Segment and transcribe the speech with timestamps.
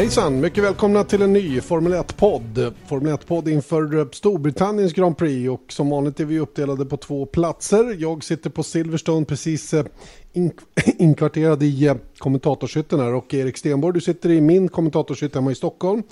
[0.00, 0.40] Hejsan!
[0.40, 2.74] Mycket välkomna till en ny Formel 1-podd.
[2.86, 7.96] Formel 1-podd inför Storbritanniens Grand Prix och som vanligt är vi uppdelade på två platser.
[7.98, 9.84] Jag sitter på Silverstone precis eh,
[10.32, 10.52] in
[10.98, 15.54] inkvarterad i eh, kommentatorshytten här och Erik Stenborg du sitter i min kommentatorshytt hemma i
[15.54, 16.02] Stockholm.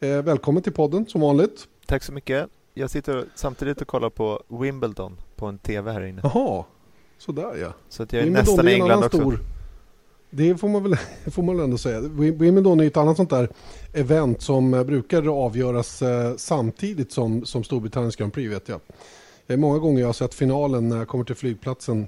[0.00, 1.66] Eh, välkommen till podden som vanligt.
[1.86, 2.48] Tack så mycket.
[2.74, 6.20] Jag sitter samtidigt och kollar på Wimbledon på en tv här inne.
[6.24, 6.64] Jaha,
[7.18, 7.72] sådär ja.
[7.88, 9.18] Så att jag är Wimbledon nästan i England också.
[9.18, 9.55] Stor
[10.30, 10.96] det får man väl
[11.30, 12.00] får man ändå säga.
[12.00, 13.48] Wimbledon är ett annat sånt där
[13.92, 18.80] event som eh, brukar avgöras eh, samtidigt som, som Storbritanniens Grand Prix vet jag.
[19.46, 22.06] Det är många gånger jag har sett finalen när jag kommer till flygplatsen.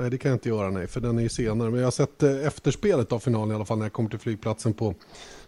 [0.00, 1.70] Nej det kan jag inte göra nej för den är ju senare.
[1.70, 4.18] Men jag har sett eh, efterspelet av finalen i alla fall när jag kommer till
[4.18, 4.94] flygplatsen på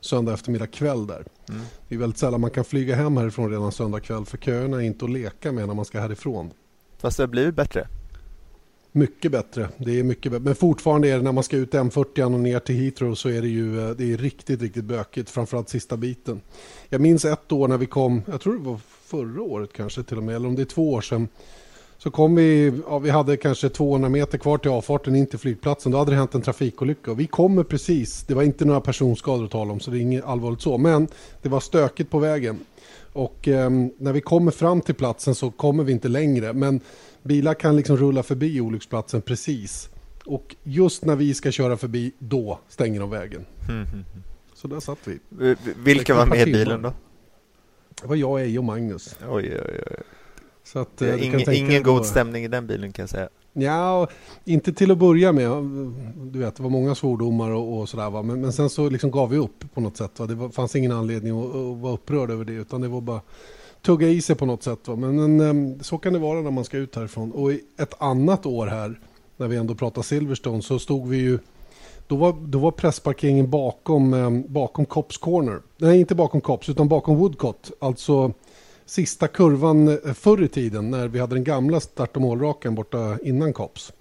[0.00, 1.24] söndag eftermiddag kväll där.
[1.48, 1.62] Mm.
[1.88, 4.86] Det är väldigt sällan man kan flyga hem härifrån redan söndag kväll för köerna är
[4.86, 6.50] inte att leka med när man ska härifrån.
[6.98, 7.88] Fast det har blivit bättre.
[8.92, 9.68] Mycket bättre.
[9.76, 10.44] Det är mycket bättre.
[10.44, 13.42] Men fortfarande är det när man ska ut M40 och ner till Heathrow så är
[13.42, 15.30] det ju eh, det är riktigt, riktigt bökigt.
[15.30, 16.40] Framförallt sista biten.
[16.88, 20.16] Jag minns ett år när vi kom, jag tror det var förra året kanske till
[20.16, 21.28] och med, eller om det är två år sedan.
[21.98, 25.92] Så kom vi, ja, vi hade kanske 200 meter kvar till avfarten in till flygplatsen.
[25.92, 27.10] Då hade det hänt en trafikolycka.
[27.10, 30.00] Och vi kommer precis, det var inte några personskador att tala om så det är
[30.00, 30.78] inget allvarligt så.
[30.78, 31.08] Men
[31.42, 32.58] det var stökigt på vägen.
[33.12, 36.52] Och eh, när vi kommer fram till platsen så kommer vi inte längre.
[36.52, 36.80] Men
[37.22, 39.90] bilar kan liksom rulla förbi olycksplatsen precis.
[40.24, 43.46] Och just när vi ska köra förbi, då stänger de vägen.
[43.68, 44.04] Mm, mm,
[44.54, 45.18] Så där satt vi.
[45.76, 46.92] Vilka var med i bilen då?
[48.02, 49.16] Det var jag, Eje och Magnus.
[49.28, 49.96] Oj, oj, oj.
[50.64, 53.28] Så att, eh, ingen ingen god stämning i den bilen kan jag säga.
[53.52, 54.08] Ja,
[54.44, 55.50] inte till att börja med.
[56.16, 58.10] Du vet, det var många svordomar och, och sådär.
[58.10, 58.22] Va?
[58.22, 60.18] Men, men sen så liksom gav vi upp på något sätt.
[60.18, 60.26] Va?
[60.26, 62.52] Det var, fanns ingen anledning att, att vara upprörd över det.
[62.52, 63.20] Utan det var bara
[63.82, 64.88] tugga i sig på något sätt.
[64.88, 64.96] Va?
[64.96, 67.32] Men, men ehm, så kan det vara när man ska ut härifrån.
[67.32, 69.00] Och ett annat år här,
[69.36, 71.38] när vi ändå pratar Silverstone, så stod vi ju
[72.06, 75.60] då var, då var pressparkeringen bakom, ehm, bakom Cops Corner.
[75.76, 77.70] Nej, inte bakom Cops, utan bakom Woodcott.
[77.78, 78.32] Alltså
[78.86, 83.18] sista kurvan eh, förr i tiden när vi hade den gamla start och målrakan borta
[83.22, 83.92] innan Cops.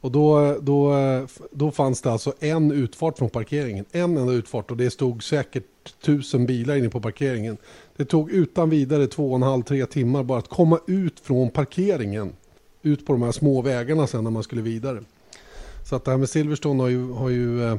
[0.00, 3.84] Och då, då, eh, då fanns det alltså en utfart från parkeringen.
[3.92, 5.64] En enda utfart och det stod säkert
[6.04, 7.56] tusen bilar inne på parkeringen.
[8.00, 11.50] Det tog utan vidare två och en halv, tre timmar bara att komma ut från
[11.50, 12.32] parkeringen.
[12.82, 15.02] Ut på de här små vägarna sen när man skulle vidare.
[15.84, 17.76] Så att det här med Silverstone har ju, har ju eh,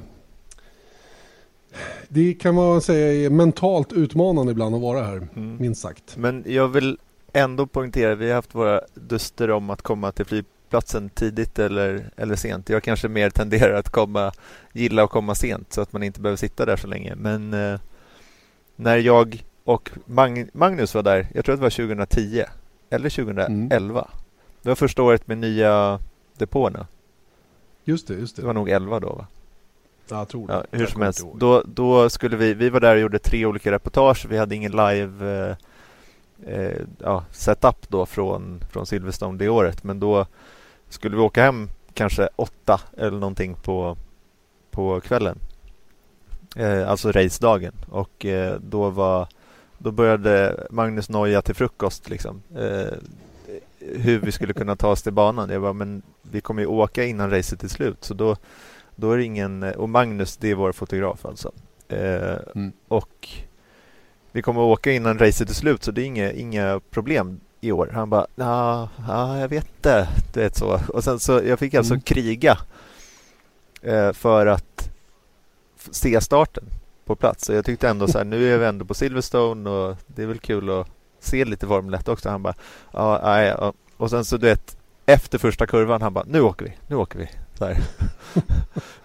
[2.08, 5.58] det kan man säga är mentalt utmanande ibland att vara här, mm.
[5.60, 6.18] minst sagt.
[6.18, 6.98] Men jag vill
[7.34, 12.36] ändå poängtera, vi har haft våra duster om att komma till flygplatsen tidigt eller, eller
[12.36, 12.70] sent.
[12.70, 14.32] Jag kanske mer tenderar att komma,
[14.74, 17.16] gilla att komma sent så att man inte behöver sitta där så länge.
[17.16, 17.80] Men eh,
[18.76, 22.44] när jag och Mag Magnus var där, jag tror att det var 2010
[22.90, 24.00] eller 2011.
[24.00, 24.08] Mm.
[24.62, 26.00] Det var första året med nya
[26.38, 26.88] depåerna.
[27.84, 28.42] Just det, just det.
[28.42, 29.28] Det var nog 11 då va?
[30.10, 30.54] Ja, jag tror det.
[30.54, 31.26] Ja, hur jag som helst.
[31.36, 34.26] Då, då skulle vi, vi var där och gjorde tre olika reportage.
[34.30, 35.56] Vi hade ingen live eh,
[36.56, 39.84] eh, ja, setup då från, från Silverstone det året.
[39.84, 40.26] Men då
[40.90, 43.98] skulle vi åka hem kanske åtta eller någonting på,
[44.72, 45.40] på kvällen.
[46.56, 47.74] Eh, alltså racedagen.
[47.90, 49.28] Och eh, då var
[49.84, 52.42] då började Magnus noja till frukost liksom.
[52.56, 52.98] Eh,
[53.80, 55.50] hur vi skulle kunna ta oss till banan.
[55.50, 58.04] Jag bara, men vi kommer ju åka innan racet är slut.
[58.04, 58.36] Så då,
[58.96, 59.64] då är det ingen...
[59.64, 61.52] Och Magnus, det är vår fotograf alltså.
[61.88, 62.72] Eh, mm.
[62.88, 63.30] Och
[64.32, 67.90] vi kommer åka innan racet är slut så det är inga, inga problem i år.
[67.94, 70.08] Han bara, ja, ah, jag vet inte.
[70.34, 70.80] Du vet så.
[70.90, 72.02] Och sen så, jag fick alltså mm.
[72.02, 72.58] kriga
[73.82, 74.90] eh, för att
[75.92, 76.64] se starten
[77.06, 77.46] på plats.
[77.46, 80.28] Så jag tyckte ändå så här, nu är vi ändå på Silverstone och det är
[80.28, 80.88] väl kul att
[81.20, 82.30] se lite Formel 1 också.
[82.30, 82.54] Han bara,
[82.92, 83.56] ja, nej.
[83.98, 87.20] Och sen så du vet, efter första kurvan, han bara, nu åker vi, nu åker
[87.20, 87.30] vi.
[87.58, 87.70] Så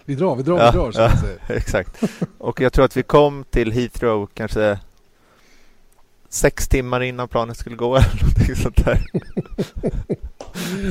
[0.05, 0.91] vi drar, vi drar, ja, vi drar.
[0.91, 1.11] Så ja,
[1.47, 2.03] exakt.
[2.37, 4.79] Och jag tror att vi kom till Heathrow kanske
[6.29, 9.05] sex timmar innan planet skulle gå eller någonting sånt där.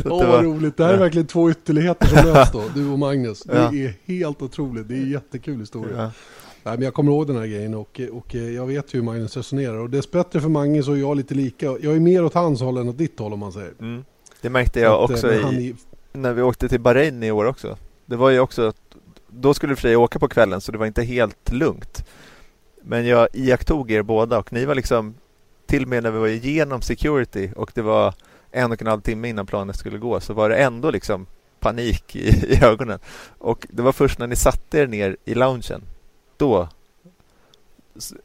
[0.04, 0.76] Åh, oh, vad roligt.
[0.76, 3.42] Det här är verkligen två ytterligheter som möts då, du och Magnus.
[3.42, 3.74] Det ja.
[3.74, 4.88] är helt otroligt.
[4.88, 6.02] Det är en jättekul historia.
[6.02, 6.10] Ja.
[6.66, 9.76] Nej, men jag kommer ihåg den här grejen och, och jag vet hur Magnus resonerar.
[9.76, 11.66] Och dessbättre för Magnus och jag lite lika.
[11.66, 13.72] Jag är mer åt hans håll än åt ditt håll om man säger.
[13.80, 14.04] Mm.
[14.40, 15.74] Det märkte jag att, också eh, i, i,
[16.12, 17.76] när vi åkte till Bahrain i år också.
[18.06, 18.72] Det var ju också
[19.28, 22.04] då skulle du för sig åka på kvällen så det var inte helt lugnt.
[22.82, 25.14] Men jag iakttog er båda och ni var liksom
[25.66, 28.14] till och med när vi var igenom security och det var
[28.50, 31.26] en och en halv timme innan planet skulle gå så var det ändå liksom
[31.60, 32.98] panik i, i ögonen.
[33.38, 35.82] Och det var först när ni satte er ner i loungen
[36.36, 36.68] då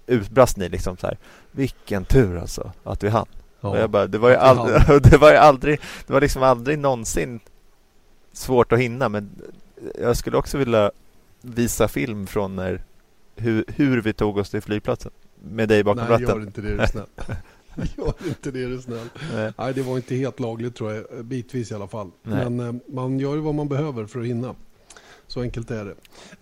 [0.08, 1.18] utbrast ni liksom så här
[1.52, 3.28] vilken tur alltså att vi hann.
[3.62, 6.80] Ja, jag bara, det var ju aldrig, det var ju aldrig, det var liksom aldrig
[6.80, 7.40] någonsin
[8.34, 9.30] svårt att hinna men
[10.00, 10.92] jag skulle också vilja
[11.42, 12.84] visa film från när,
[13.36, 15.12] hur, hur vi tog oss till flygplatsen
[15.44, 16.26] med dig bakom ratten.
[16.28, 17.06] Nej, gör inte det, är snäll.
[17.98, 19.10] Gör inte det, är snäll.
[19.34, 19.54] Nej.
[19.58, 19.74] Nej.
[19.74, 22.12] det var inte helt lagligt tror jag, bitvis i alla fall.
[22.24, 22.50] Nej.
[22.50, 24.56] Men eh, man gör ju vad man behöver för att hinna.
[25.32, 25.96] Så enkelt är det.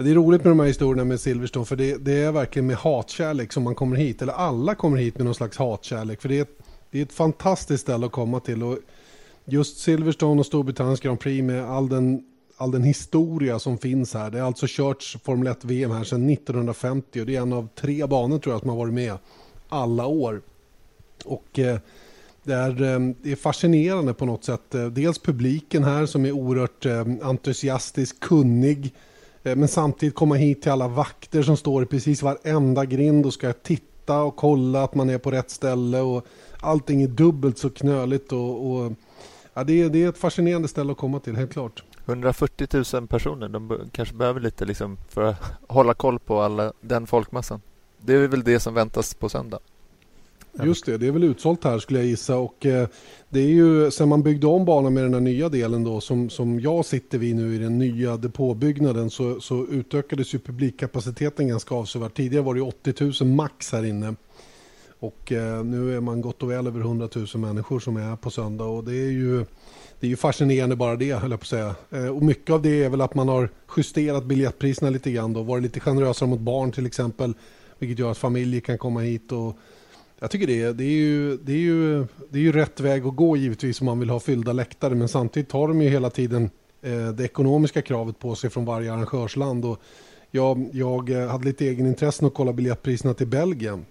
[0.03, 2.75] Det är roligt med de här historierna med Silverstone för det, det, är verkligen med
[2.75, 4.21] hatkärlek som man kommer hit.
[4.21, 6.21] Eller alla kommer hit med någon slags hatkärlek.
[6.21, 6.59] För det är, ett,
[6.91, 8.63] det är ett fantastiskt ställe att komma till.
[8.63, 8.77] Och
[9.45, 12.23] just Silverstone och Storbritanniens Grand Prix med all den,
[12.57, 14.31] all den historia som finns här.
[14.31, 18.05] Det har alltså körts Formel 1-VM här sedan 1950 och det är en av tre
[18.05, 19.17] banor tror jag som har varit med
[19.69, 20.41] alla år.
[21.25, 21.79] Och eh,
[22.49, 24.75] det är, ehm, det är fascinerande på något sätt.
[24.75, 28.93] Eh, dels publiken här som är oerhört ehm, entusiastisk, kunnig.
[29.43, 33.33] Eh, men samtidigt komma hit till alla vakter som står i precis varenda grind och
[33.33, 35.99] ska titta och kolla att man är på rätt ställe.
[35.99, 36.25] Och
[36.59, 38.31] allting är dubbelt så knöligt.
[38.31, 38.93] Och, och
[39.53, 41.83] ja, det, är, det är ett fascinerande ställe att komma till, helt klart.
[42.05, 45.37] 140 000 personer, de kanske behöver lite liksom för att
[45.67, 47.61] hålla koll på alla, den folkmassan.
[47.97, 49.59] Det är väl det som väntas på söndag.
[50.65, 52.37] Just det, det är väl utsålt här skulle jag gissa.
[52.37, 52.87] Och eh,
[53.29, 56.29] det är ju sen man byggde om banan med den här nya delen då som,
[56.29, 61.75] som jag sitter vid nu i den nya depåbyggnaden så, så utökades ju publikkapaciteten ganska
[61.75, 62.13] avsevärt.
[62.13, 64.15] Tidigare var det 80 000 max här inne.
[64.99, 68.15] Och eh, nu är man gott och väl över 100 000 människor som är här
[68.15, 69.45] på söndag och det är ju
[69.99, 71.75] det är ju fascinerande bara det, höll jag på att säga.
[71.89, 75.43] Eh, och mycket av det är väl att man har justerat biljettpriserna lite grann då,
[75.43, 77.33] varit lite generösare mot barn till exempel,
[77.79, 79.57] vilket gör att familjer kan komma hit och
[80.19, 83.15] jag tycker det, det, är ju, det, är ju, det är ju rätt väg att
[83.15, 84.95] gå givetvis om man vill ha fyllda läktare.
[84.95, 86.49] Men samtidigt tar de ju hela tiden
[86.81, 89.65] eh, det ekonomiska kravet på sig från varje arrangörsland.
[89.65, 89.79] Och
[90.31, 93.85] jag, jag eh, hade lite egenintresse att kolla biljettpriserna till Belgien.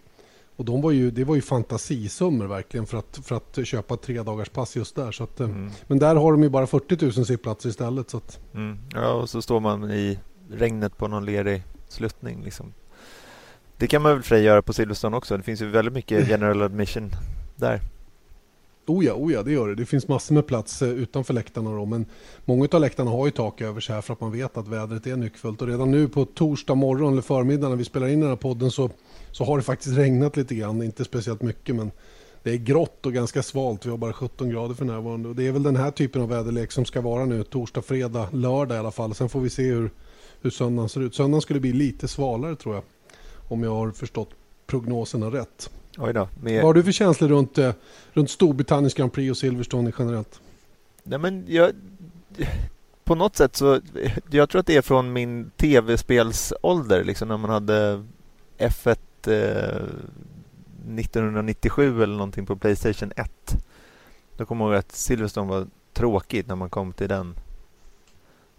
[0.57, 4.23] Och de var ju, det var ju fantasisummor verkligen för att, för att köpa tre
[4.23, 5.13] dagars pass just där.
[5.13, 5.71] Så att, eh, mm.
[5.87, 8.11] Men där har de ju bara 40 000 sittplatser istället.
[8.11, 8.41] Så att...
[8.55, 8.79] mm.
[8.95, 10.19] Ja, och så står man i
[10.51, 12.43] regnet på någon lerig sluttning.
[12.45, 12.73] Liksom.
[13.79, 15.37] Det kan man väl för göra på Silverstone också.
[15.37, 17.11] Det finns ju väldigt mycket general admission
[17.57, 17.81] där.
[18.87, 19.75] Oh ja, oh ja, det gör det.
[19.75, 22.07] Det finns massor med plats eh, utanför läktarna då, men
[22.45, 25.07] många av läktarna har ju tak över sig här för att man vet att vädret
[25.07, 25.63] är nyckfullt.
[25.63, 28.71] Och redan nu på torsdag morgon eller förmiddag när vi spelar in den här podden
[28.71, 28.91] så,
[29.31, 30.83] så har det faktiskt regnat lite grann.
[30.83, 31.91] Inte speciellt mycket, men
[32.43, 33.87] det är grått och ganska svalt.
[33.87, 35.29] Vi har bara 17 grader för närvarande.
[35.29, 38.29] Och det är väl den här typen av väderlek som ska vara nu torsdag, fredag,
[38.33, 39.15] lördag i alla fall.
[39.15, 39.91] Sen får vi se hur,
[40.41, 41.15] hur söndagen ser ut.
[41.15, 42.85] Söndagen skulle bli lite svalare tror jag
[43.49, 44.31] om jag har förstått
[44.67, 45.71] prognoserna rätt.
[45.99, 46.57] Oj då, med...
[46.57, 47.73] Vad har du för känslor runt, eh,
[48.13, 50.41] runt Storbritanniens Grand Prix och Silverstone generellt?
[51.03, 51.73] Nej, men jag,
[53.05, 53.81] på något sätt så,
[54.31, 58.05] jag tror att det är från min tv-spelsålder, liksom när man hade
[58.59, 59.83] F1 eh,
[60.99, 63.57] 1997 eller någonting på Playstation 1.
[64.37, 67.35] Då kommer jag ihåg att Silverstone var tråkigt när man kom till den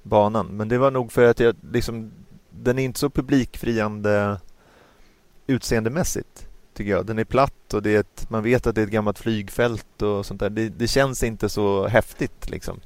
[0.04, 0.48] banan.
[0.48, 2.12] Men det var nog för att jag liksom,
[2.50, 4.38] den är inte så publikfriande
[5.50, 7.06] utseendemässigt tycker jag.
[7.06, 10.02] Den är platt och det är ett, man vet att det är ett gammalt flygfält
[10.02, 10.50] och sånt där.
[10.50, 12.80] Det, det känns inte så häftigt liksom.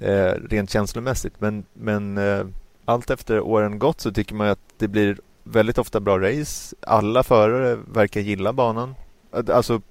[0.00, 1.34] Eh, rent känslomässigt.
[1.38, 2.46] Men, men eh,
[2.84, 6.76] allt efter åren gått så tycker man att det blir väldigt ofta bra race.
[6.80, 8.94] Alla förare verkar gilla banan.
[9.32, 9.82] Alltså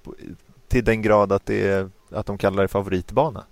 [0.68, 3.44] till den grad att, det är, att de kallar det favoritbana.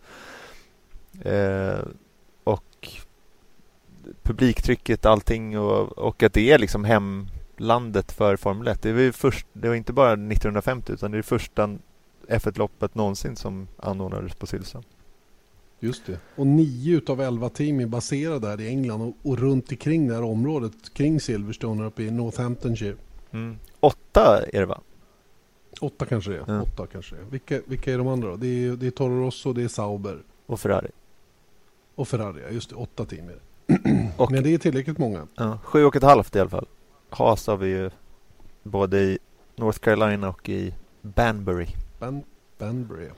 [1.22, 1.78] Eh,
[2.44, 2.88] och
[4.22, 7.28] publiktrycket, allting och, och att det är liksom hem
[7.60, 8.82] landet för Formel 1.
[8.82, 11.78] Det var, först, det var inte bara 1950 utan det är första
[12.28, 14.84] F1-loppet någonsin som anordnades på Silverstone.
[15.80, 16.18] Just det.
[16.36, 20.14] Och nio av elva team är baserade där i England och, och runt omkring det
[20.14, 22.96] här området kring Silverstone uppe i Northamptonshire.
[23.30, 23.58] Mm.
[23.80, 24.80] Åtta är det va?
[25.80, 26.50] Åtta kanske det är.
[26.50, 26.62] Mm.
[26.62, 27.24] Åtta kanske det är.
[27.24, 28.36] Vilka, vilka är de andra då?
[28.36, 30.22] Det är, det är Toro Rosso, det är Sauber.
[30.46, 30.90] Och Ferrari.
[31.94, 32.76] Och Ferrari, just det.
[32.76, 33.40] Åtta team är det.
[34.16, 35.26] och, Men det är tillräckligt många.
[35.34, 36.66] Ja, sju och ett halvt i alla fall.
[37.10, 37.90] Haas har vi ju
[38.62, 39.18] både i
[39.56, 41.66] North Carolina och i Banbury.
[41.98, 42.22] Ban
[42.58, 43.08] Banbury,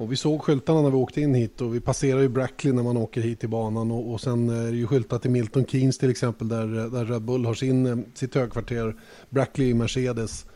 [0.00, 2.82] och vi såg skyltarna när vi åkte in hit och vi passerar ju Brackley när
[2.82, 5.98] man åker hit till banan och, och sen är det ju skyltat i Milton Keynes
[5.98, 8.96] till exempel där, där Red Bull har sin, sitt högkvarter.
[9.30, 10.46] Brackley i Mercedes.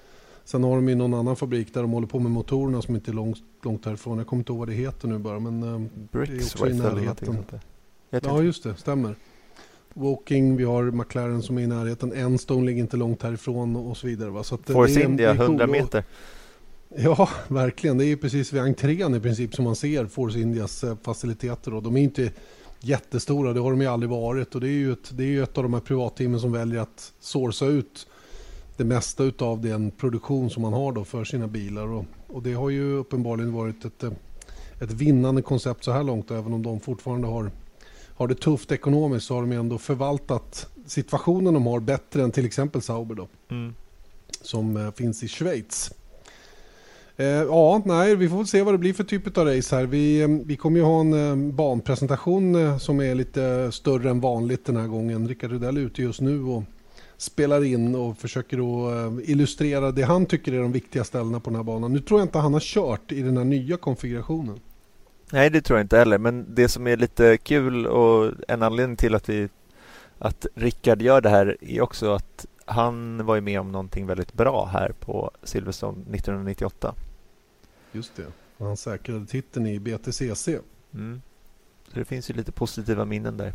[0.45, 3.11] Sen har de ju någon annan fabrik där de håller på med motorerna som inte
[3.11, 4.19] är långt, långt härifrån.
[4.19, 6.73] Jag kommer inte ihåg vad det heter nu bara men Bricks, det är också i
[6.73, 7.45] närheten.
[8.11, 9.17] Ja just det, stämmer.
[9.95, 14.07] Woking, vi har McLaren som är i närheten, Enstone ligger inte långt härifrån och så
[14.07, 14.31] vidare.
[14.31, 14.43] Va?
[14.43, 16.05] Så att Force är, India, 100 meter.
[16.97, 17.99] Ja, verkligen.
[17.99, 21.75] Det är precis vid entrén i princip som man ser Force Indias eh, faciliteter.
[21.75, 22.31] Och de är inte
[22.81, 24.55] jättestora, det har de ju aldrig varit.
[24.55, 27.13] Och det är ju ett, det är ett av de här privatteamen som väljer att
[27.21, 28.07] sourca ut
[28.77, 31.87] det mesta av den produktion som man har då för sina bilar.
[31.87, 34.13] Och, och det har ju uppenbarligen varit ett, eh,
[34.81, 36.31] ett vinnande koncept så här långt.
[36.31, 37.51] Även om de fortfarande har,
[38.15, 42.47] har det tufft ekonomiskt så har de ändå förvaltat situationen de har bättre än till
[42.47, 43.29] exempel Sauber då.
[43.51, 43.75] Mm.
[44.43, 45.93] Som eh, finns i Schweiz.
[47.17, 49.87] Eh, ja, nej, vi får se vad det blir för typ av race här.
[49.87, 54.77] Vi, eh, vi kommer ju ha en banpresentation som är lite större än vanligt den
[54.77, 55.29] här gången.
[55.29, 56.63] Rickard Rudell är ute just nu och
[57.17, 61.57] spelar in och försöker att illustrera det han tycker är de viktiga ställena på den
[61.57, 61.93] här banan.
[61.93, 64.61] Nu tror jag inte han har kört i den här nya konfigurationen.
[65.33, 66.19] Nej, det tror jag inte heller.
[66.19, 69.49] Men det som är lite kul och en anledning till att vi
[70.19, 74.33] att Rickard gör det här är också att han var ju med om någonting väldigt
[74.33, 76.95] bra här på Silverstone 1998.
[77.93, 78.27] Just det.
[78.57, 80.49] Och han säkrade titeln i BTCC.
[80.95, 81.23] Mm.
[81.89, 83.53] Så det finns ju lite positiva minnen där.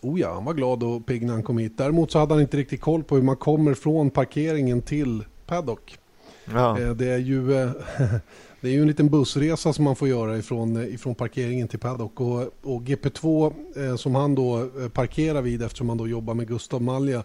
[0.00, 1.78] Oh ja, han var glad och pigg när han kom hit.
[1.78, 5.98] Däremot så hade han inte riktigt koll på hur man kommer från parkeringen till paddock.
[6.44, 6.80] Ja.
[6.80, 7.70] Eh, det är ju eh,
[8.60, 11.78] det är ju en liten bussresa som man får göra ifrån, eh, ifrån parkeringen till
[11.78, 12.20] paddock.
[12.20, 17.22] Och, och GP2 som han då parkerar vid eftersom han då jobbar med Gustav Malja.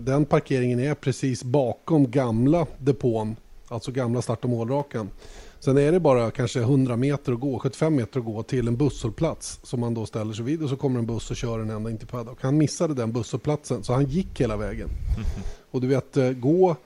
[0.00, 3.36] Den parkeringen är precis bakom gamla depån,
[3.68, 5.10] alltså gamla start och målrakan.
[5.58, 8.76] Sen är det bara kanske 100 meter att gå, 75 meter att gå till en
[8.76, 11.70] busshållplats som man då ställer sig vid och så kommer en buss och kör en
[11.70, 12.38] ända in till paddock.
[12.42, 14.88] Han missade den busshållplatsen så han gick hela vägen.
[14.88, 15.28] Mm.
[15.70, 16.76] Och du vet, gå,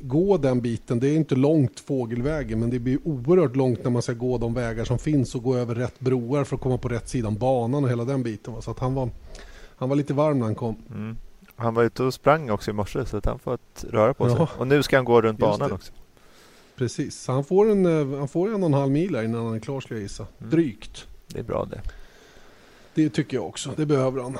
[0.00, 4.02] gå den biten, det är inte långt fågelvägen men det blir oerhört långt när man
[4.02, 6.88] ska gå de vägar som finns och gå över rätt broar för att komma på
[6.88, 8.62] rätt sidan banan och hela den biten.
[8.62, 9.10] Så att han var,
[9.76, 10.76] han var lite varm när han kom.
[10.90, 11.16] Mm.
[11.56, 14.46] Han var ute och sprang också i morse så att han fått röra på sig.
[14.58, 15.92] Och nu ska han gå runt banan också.
[16.76, 19.54] Precis, så han får en, eh, han får en och en halv mil innan han
[19.54, 20.26] är klar ska jag gissa.
[20.38, 20.50] Mm.
[20.50, 21.06] Drygt.
[21.26, 21.80] Det är bra det.
[22.94, 24.38] Det tycker jag också, det behöver han.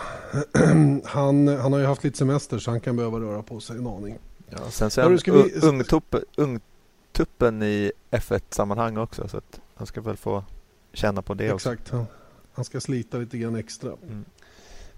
[1.04, 1.48] han.
[1.48, 4.18] Han har ju haft lite semester så han kan behöva röra på sig en aning.
[4.50, 5.60] Ja, sen så är han vi...
[5.62, 10.44] ungtuppen, ungtuppen i F1-sammanhang också så att han ska väl få
[10.92, 11.72] känna på det Exakt, också.
[11.72, 12.06] Exakt, han,
[12.52, 13.92] han ska slita lite grann extra.
[14.02, 14.24] Mm.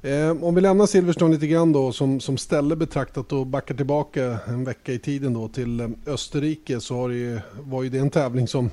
[0.02, 4.38] Eh, om vi lämnar Silverstone lite grann då som, som ställe betraktat och backar tillbaka
[4.46, 8.48] en vecka i tiden då till eh, Österrike så det, var ju det en tävling
[8.48, 8.70] som,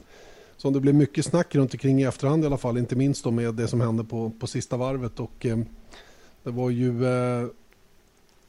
[0.58, 2.78] som det blev mycket snack runt omkring i efterhand i alla fall.
[2.78, 5.58] Inte minst då med det som hände på, på sista varvet och eh,
[6.44, 7.48] det var ju eh,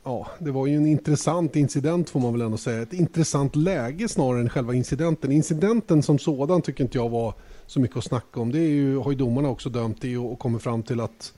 [0.05, 2.83] Ja, det var ju en intressant incident får man väl ändå säga.
[2.83, 5.33] Ett intressant läge snarare än själva incidenten.
[5.33, 7.35] Incidenten som sådan tycker inte jag var
[7.67, 8.53] så mycket att snacka om.
[8.53, 11.33] Det är ju, har ju domarna också dömt i och, och kommit fram till att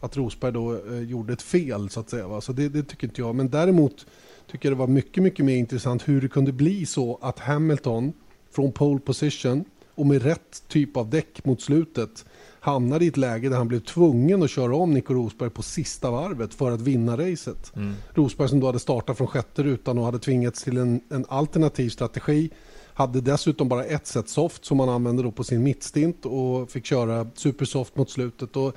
[0.00, 2.28] att Rosberg då eh, gjorde ett fel så att säga.
[2.28, 2.40] Va?
[2.40, 3.34] Så det, det, tycker inte jag.
[3.34, 4.06] Men däremot
[4.50, 8.12] tycker jag det var mycket, mycket mer intressant hur det kunde bli så att Hamilton
[8.50, 12.24] från pole position och med rätt typ av däck mot slutet
[12.66, 16.10] hamnade i ett läge där han blev tvungen att köra om Nico Rosberg på sista
[16.10, 17.72] varvet för att vinna racet.
[17.76, 17.94] Mm.
[18.14, 21.90] Rosberg som då hade startat från sjätte rutan och hade tvingats till en, en alternativ
[21.90, 22.50] strategi
[22.94, 26.86] hade dessutom bara ett set soft som han använde då på sin mittstint och fick
[26.86, 28.56] köra supersoft mot slutet.
[28.56, 28.76] Och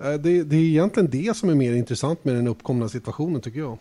[0.00, 3.60] Eh, det, det, är egentligen det som är mer intressant med den uppkomna situationen tycker
[3.60, 3.78] jag.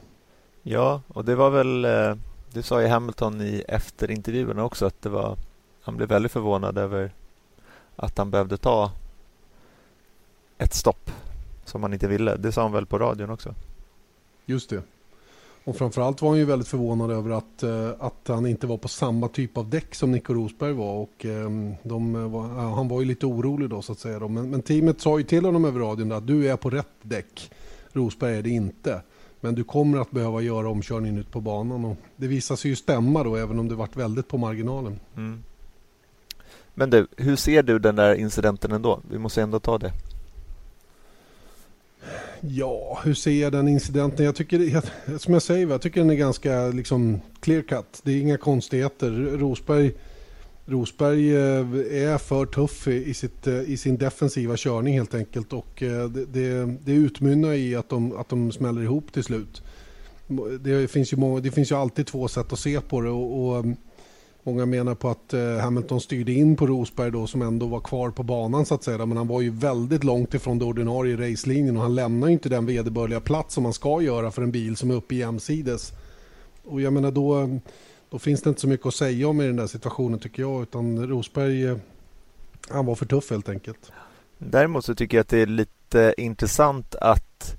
[0.63, 2.15] Ja, och det var väl, eh,
[2.53, 5.37] det sa ju Hamilton i efterintervjuerna också att det var,
[5.81, 7.11] han blev väldigt förvånad över
[7.95, 8.91] att han behövde ta
[10.57, 11.11] ett stopp
[11.65, 12.35] som han inte ville.
[12.35, 13.53] Det sa han väl på radion också?
[14.45, 14.81] Just det.
[15.67, 18.87] Och framförallt var han ju väldigt förvånad över att, eh, att han inte var på
[18.87, 20.93] samma typ av däck som Nico Rosberg var.
[20.93, 21.75] Och, ehm,
[22.31, 24.27] var, han var ju lite orolig då så att säga.
[24.27, 27.51] Men, men teamet sa ju till honom över radion att du är på rätt däck.
[27.91, 29.01] Rosberg är det inte.
[29.39, 31.85] Men du kommer att behöva göra omkörningen ut på banan.
[31.85, 34.99] Och det visade sig ju stämma då även om det varit väldigt på marginalen.
[35.15, 35.43] Mm.
[36.73, 38.99] Men du, hur ser du den där incidenten ändå?
[39.11, 39.91] Vi måste ändå ta det.
[42.41, 44.25] Ja, hur ser jag den incidenten?
[44.25, 44.81] Jag tycker,
[45.17, 48.01] som jag säger, jag tycker den är ganska liksom, clear cut.
[48.03, 49.11] Det är inga konstigheter.
[49.11, 49.93] Rosberg,
[50.65, 55.53] Rosberg eh, är för tuff i, sitt, eh, i sin defensiva körning helt enkelt.
[55.53, 59.61] Och eh, det, det, det utmynnar i att de, att de smäller ihop till slut.
[60.59, 63.09] Det finns, ju många, det finns ju alltid två sätt att se på det.
[63.09, 63.65] och, och
[64.47, 68.09] Många menar på att eh, Hamilton styrde in på Rosberg då som ändå var kvar
[68.09, 69.05] på banan så att säga.
[69.05, 72.49] Men han var ju väldigt långt ifrån det ordinarie racelinjen och han lämnar ju inte
[72.49, 75.93] den vederbörliga plats som man ska göra för en bil som är uppe jämsides.
[76.63, 77.59] Och jag menar då,
[78.09, 80.61] då finns det inte så mycket att säga om i den där situationen tycker jag.
[80.61, 81.77] Utan Rosberg, eh,
[82.69, 83.91] han var för tuff helt enkelt.
[84.37, 87.55] Däremot så tycker jag att det är lite intressant att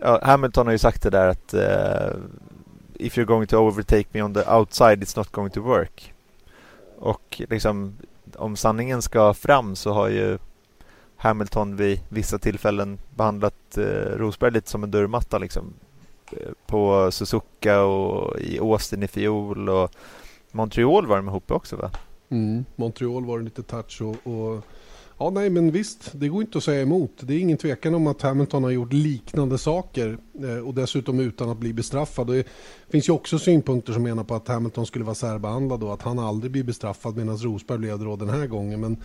[0.00, 2.20] ja, Hamilton har ju sagt det där att eh,
[3.06, 6.14] if you're going to overtake me on the outside it's not going to work.
[6.98, 7.96] Och liksom
[8.36, 10.38] om sanningen ska fram så har ju
[11.16, 15.74] Hamilton vid vissa tillfällen behandlat eh, Rosberg lite som en dörrmatta liksom.
[16.32, 19.90] Eh, på Suzuka och i Austin i fjol och
[20.52, 21.90] Montreal var de ihop också va?
[22.28, 24.64] Mm, Montreal var det lite touch och, och
[25.18, 27.10] Ja, nej, men visst, det går inte att säga emot.
[27.20, 31.50] Det är ingen tvekan om att Hamilton har gjort liknande saker eh, och dessutom utan
[31.50, 32.26] att bli bestraffad.
[32.26, 32.44] Det
[32.88, 36.18] finns ju också synpunkter som menar på att Hamilton skulle vara särbehandlad och att han
[36.18, 38.80] aldrig blir bestraffad medan Rosberg blev det då den här gången.
[38.80, 38.96] Men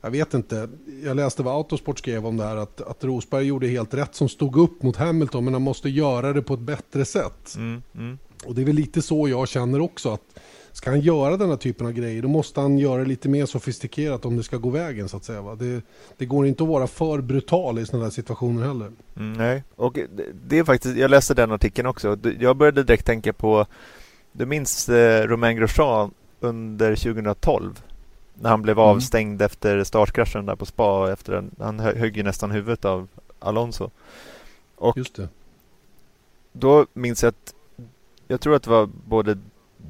[0.00, 0.68] jag vet inte.
[1.04, 4.28] Jag läste vad Autosport skrev om det här att, att Rosberg gjorde helt rätt som
[4.28, 7.54] stod upp mot Hamilton men han måste göra det på ett bättre sätt.
[7.56, 8.18] Mm, mm.
[8.44, 10.40] Och det är väl lite så jag känner också att
[10.76, 13.46] ska han göra den här typen av grejer då måste han göra det lite mer
[13.46, 15.42] sofistikerat om det ska gå vägen så att säga.
[15.42, 15.54] Va?
[15.54, 15.82] Det,
[16.16, 18.92] det går inte att vara för brutal i sådana här situationer heller.
[19.16, 19.98] Mm, nej, och
[20.46, 22.18] det, är faktiskt, jag läste den artikeln också.
[22.40, 23.66] Jag började direkt tänka på,
[24.32, 27.82] du minns eh, Romain Grosjean under 2012?
[28.34, 28.88] När han blev mm.
[28.88, 31.12] avstängd efter startkraschen där på spa.
[31.12, 33.90] Efter en, han högg ju nästan huvudet av Alonso.
[34.76, 35.28] Och Just det.
[36.52, 37.54] Då minns jag att
[38.28, 39.38] jag tror att det var både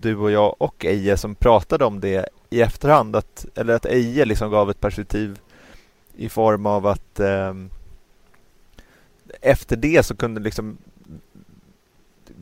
[0.01, 3.17] du och jag och Eje som pratade om det i efterhand.
[3.17, 5.39] Att, eller att Eje liksom gav ett perspektiv
[6.17, 7.55] i form av att eh,
[9.41, 10.79] efter det så kunde liksom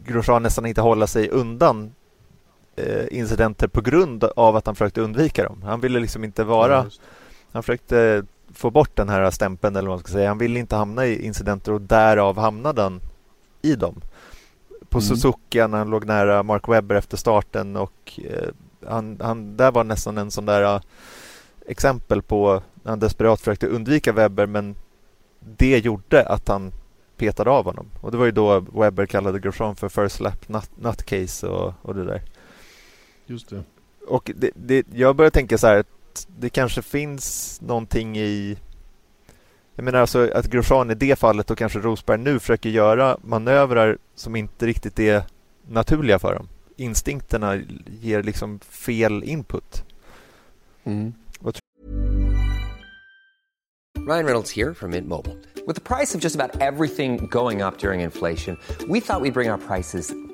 [0.04, 1.94] Grosjean nästan inte hålla sig undan
[2.76, 5.62] eh, incidenter på grund av att han försökte undvika dem.
[5.62, 6.75] Han ville liksom inte vara...
[6.75, 6.87] Ja,
[7.52, 10.28] han försökte få bort den här stämpeln eller vad man ska säga.
[10.28, 13.00] Han ville inte hamna i incidenter och därav hamnade han
[13.62, 14.00] i dem
[14.94, 15.08] på mm.
[15.08, 18.48] Suzuki när han låg nära Mark Webber efter starten och eh,
[18.86, 20.80] han, han, där var nästan en sån där uh,
[21.66, 24.74] exempel på när han desperat försökte undvika Webber men
[25.40, 26.72] det gjorde att han
[27.16, 30.70] petade av honom och det var ju då Webber kallade Grosjean för first lap nut,
[30.76, 32.22] nutcase och, och det där.
[33.26, 33.62] Just det.
[34.09, 38.59] Och det, det, jag börjar tänka så här att det kanske finns någonting i
[39.74, 43.98] jag menar alltså att Grosjean i det fallet och kanske Rosberg nu försöker göra manövrar
[44.14, 45.22] som inte riktigt är
[45.68, 46.48] naturliga för dem.
[46.76, 47.56] Instinkterna
[48.00, 49.84] ger liksom fel input.
[50.84, 51.14] Mm.
[54.08, 55.37] Ryan Reynolds här från Mint Mobile.
[55.66, 59.32] Med priset på nästan allt som går upp under inflationen, trodde vi att vi skulle
[59.32, 60.34] bring våra priser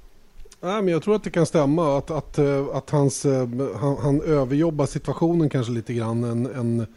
[0.63, 3.97] Nej, men jag tror att det kan stämma att, att, eh, att hans, eh, han,
[3.97, 6.23] han överjobbar situationen kanske lite grann.
[6.23, 6.87] En, en,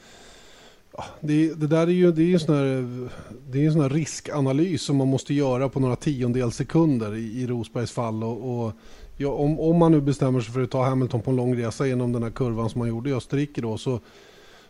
[1.21, 3.09] det, det, där är ju det är en, sån här,
[3.51, 7.43] det är en sån här riskanalys som man måste göra på några tiondels sekunder i,
[7.43, 8.25] i Rosbergs fall.
[8.25, 8.73] Och, och
[9.17, 11.87] ja, om, om man nu bestämmer sig för att ta Hamilton på en lång resa
[11.87, 14.01] genom den här kurvan som han gjorde i Österrike då, så,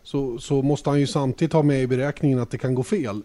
[0.03, 3.21] så, så måste han ju samtidigt ha med i beräkningen att det kan gå fel.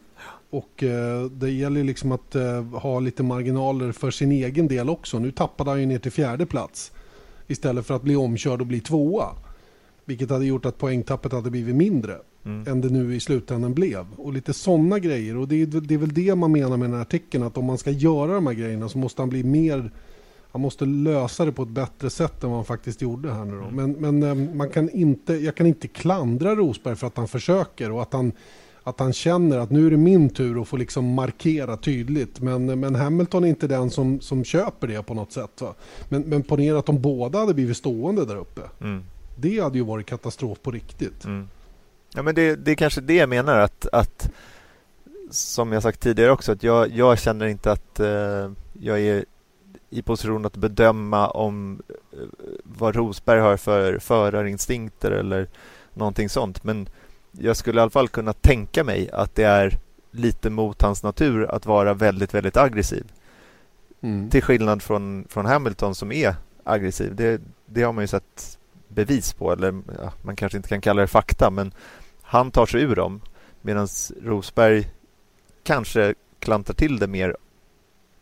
[0.50, 5.18] Och eh, det gäller liksom att eh, ha lite marginaler för sin egen del också.
[5.18, 6.92] Nu tappade han ju ner till fjärde plats
[7.46, 9.28] istället för att bli omkörd och bli tvåa.
[10.04, 12.68] Vilket hade gjort att poängtappet hade blivit mindre mm.
[12.68, 14.06] än det nu i slutändan blev.
[14.16, 15.36] Och lite sådana grejer.
[15.36, 17.44] Och det är, det är väl det man menar med den här artikeln.
[17.44, 19.90] Att om man ska göra de här grejerna så måste han bli mer...
[20.52, 23.52] Han måste lösa det på ett bättre sätt än vad han faktiskt gjorde här nu
[23.52, 23.64] då.
[23.64, 23.92] Mm.
[23.92, 27.90] Men, men eh, man kan inte, jag kan inte klandra Rosberg för att han försöker
[27.90, 28.32] och att han
[28.82, 32.40] att han känner att nu är det min tur att få liksom markera tydligt.
[32.40, 35.60] Men, men Hamilton är inte den som, som köper det på något sätt.
[35.60, 35.74] Va?
[36.08, 38.60] Men, men ponera att de båda hade blivit stående där uppe.
[38.80, 39.04] Mm.
[39.36, 41.24] Det hade ju varit katastrof på riktigt.
[41.24, 41.48] Mm.
[42.14, 44.30] Ja, men det, det är kanske det jag menar att, att
[45.30, 49.24] som jag sagt tidigare också, att jag, jag känner inte att eh, jag är
[49.90, 52.18] i position att bedöma om eh,
[52.62, 55.48] vad Rosberg har för förarinstinkter eller
[55.94, 56.64] någonting sånt.
[56.64, 56.88] Men
[57.32, 59.78] jag skulle i alla fall kunna tänka mig att det är
[60.10, 63.12] lite mot hans natur att vara väldigt, väldigt aggressiv.
[64.00, 64.30] Mm.
[64.30, 67.14] Till skillnad från, från Hamilton som är aggressiv.
[67.14, 71.00] Det, det har man ju sett bevis på, eller ja, man kanske inte kan kalla
[71.00, 71.72] det fakta, men
[72.22, 73.20] han tar sig ur dem
[73.62, 73.88] medan
[74.22, 74.90] Rosberg
[75.62, 77.36] kanske klantar till det mer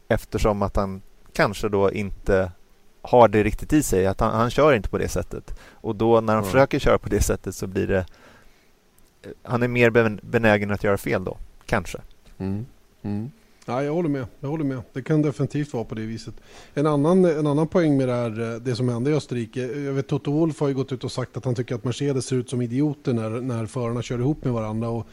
[0.08, 2.52] eftersom att han kanske då inte
[3.02, 4.06] har det riktigt i sig.
[4.06, 5.58] Att han, han kör inte på det sättet.
[5.70, 6.52] Och då när han mm.
[6.52, 8.06] försöker köra på det sättet så blir det
[9.42, 9.90] han är mer
[10.22, 11.98] benägen att göra fel då, kanske.
[12.38, 12.66] Mm.
[13.02, 13.30] Mm.
[13.66, 14.26] Ja, jag håller med.
[14.40, 14.82] Jag håller med.
[14.92, 16.34] Det kan definitivt vara på det viset.
[16.74, 19.60] En annan, en annan poäng med det, här, eh, det som hände i Österrike.
[19.60, 22.26] Jag vet Toto Wolff har ju gått ut och sagt att han tycker att Mercedes
[22.26, 24.88] ser ut som idioter när, när förarna kör ihop med varandra.
[24.88, 25.06] Och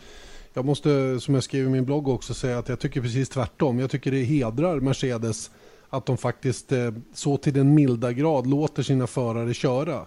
[0.53, 3.79] jag måste, som jag skrev i min blogg också, säga att jag tycker precis tvärtom.
[3.79, 5.51] Jag tycker det hedrar Mercedes
[5.89, 10.05] att de faktiskt eh, så till den milda grad låter sina förare köra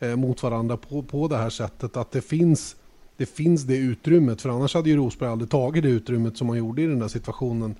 [0.00, 1.96] eh, mot varandra på, på det här sättet.
[1.96, 2.76] Att det finns
[3.18, 4.42] det finns det utrymmet.
[4.42, 7.08] För annars hade ju Rosberg aldrig tagit det utrymmet som han gjorde i den där
[7.08, 7.74] situationen.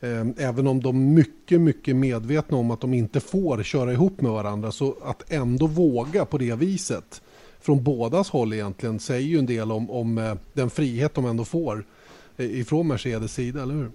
[0.00, 4.32] Eh, även om de mycket, mycket medvetna om att de inte får köra ihop med
[4.32, 4.72] varandra.
[4.72, 7.22] Så att ändå våga på det viset
[7.60, 11.44] från bådas håll egentligen säger ju en del om, om eh, den frihet de ändå
[11.44, 11.84] får
[12.36, 13.90] eh, ifrån Mercedes sida, eller hur?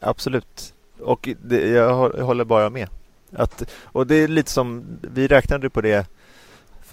[0.00, 0.74] Absolut.
[1.00, 2.88] Och det, jag håller bara med.
[3.32, 6.06] Att, och det är lite som, vi räknade på det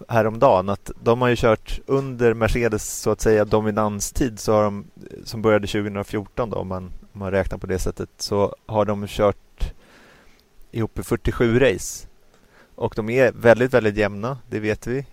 [0.08, 4.86] häromdagen att de har ju kört under Mercedes så att säga dominanstid så har de,
[5.24, 9.08] som började 2014 då om man, om man räknar på det sättet så har de
[9.08, 9.74] kört
[10.72, 12.08] ihop i 47 race
[12.76, 15.06] och de är väldigt, väldigt jämna, det vet vi.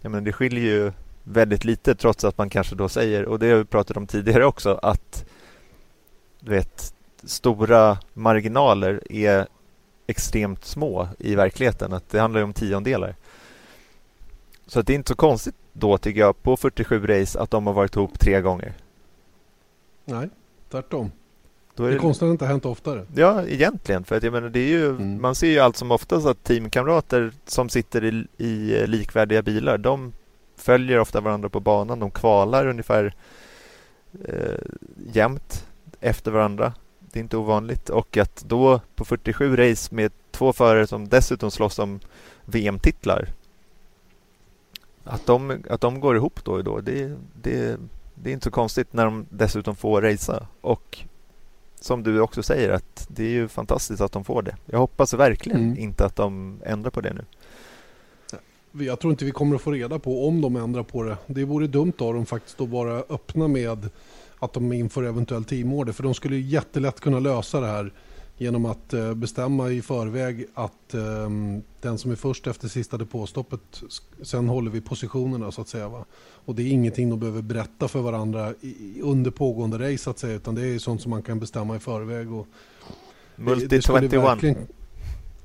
[0.00, 3.50] Jag menar, det skiljer ju väldigt lite trots att man kanske då säger, och det
[3.50, 5.24] har vi pratat om tidigare också, att
[6.40, 9.46] du vet, stora marginaler är
[10.06, 11.92] extremt små i verkligheten.
[11.92, 13.16] Att det handlar ju om tiondelar.
[14.66, 17.74] Så det är inte så konstigt då tycker jag på 47 race att de har
[17.74, 18.74] varit ihop tre gånger.
[20.04, 20.28] Nej,
[20.70, 21.10] tvärtom.
[21.74, 23.06] Då är det är konstigt att det inte hänt oftare.
[23.14, 24.04] Ja, egentligen.
[24.04, 25.22] För att jag menar, det är ju, mm.
[25.22, 30.12] Man ser ju allt som oftast att teamkamrater som sitter i, i likvärdiga bilar, de
[30.56, 31.98] följer ofta varandra på banan.
[31.98, 33.14] De kvalar ungefär
[34.24, 34.58] eh,
[35.12, 35.66] jämnt
[36.00, 36.72] efter varandra.
[36.98, 37.88] Det är inte ovanligt.
[37.88, 42.00] Och att då på 47 race med två förare som dessutom slåss om
[42.44, 43.28] VM-titlar
[45.06, 47.80] att de, att de går ihop då och då, det, det,
[48.14, 50.46] det är inte så konstigt när de dessutom får racea.
[50.60, 50.98] Och
[51.80, 54.56] som du också säger, att det är ju fantastiskt att de får det.
[54.66, 55.78] Jag hoppas verkligen mm.
[55.78, 57.24] inte att de ändrar på det nu.
[58.84, 61.16] Jag tror inte vi kommer att få reda på om de ändrar på det.
[61.26, 63.88] Det vore dumt av dem faktiskt att vara öppna med
[64.38, 65.92] att de inför eventuellt teamorder.
[65.92, 67.92] För de skulle jättelätt kunna lösa det här
[68.38, 73.82] genom att eh, bestämma i förväg att um, den som är först efter sista depåstoppet,
[74.22, 75.88] sen håller vi positionerna så att säga.
[75.88, 76.04] Va?
[76.44, 78.54] Och det är ingenting de behöver berätta för varandra
[79.02, 81.78] under pågående race så att säga, utan det är sånt som man kan bestämma i
[81.78, 82.32] förväg.
[82.32, 82.46] Och
[83.36, 84.58] Multi 21.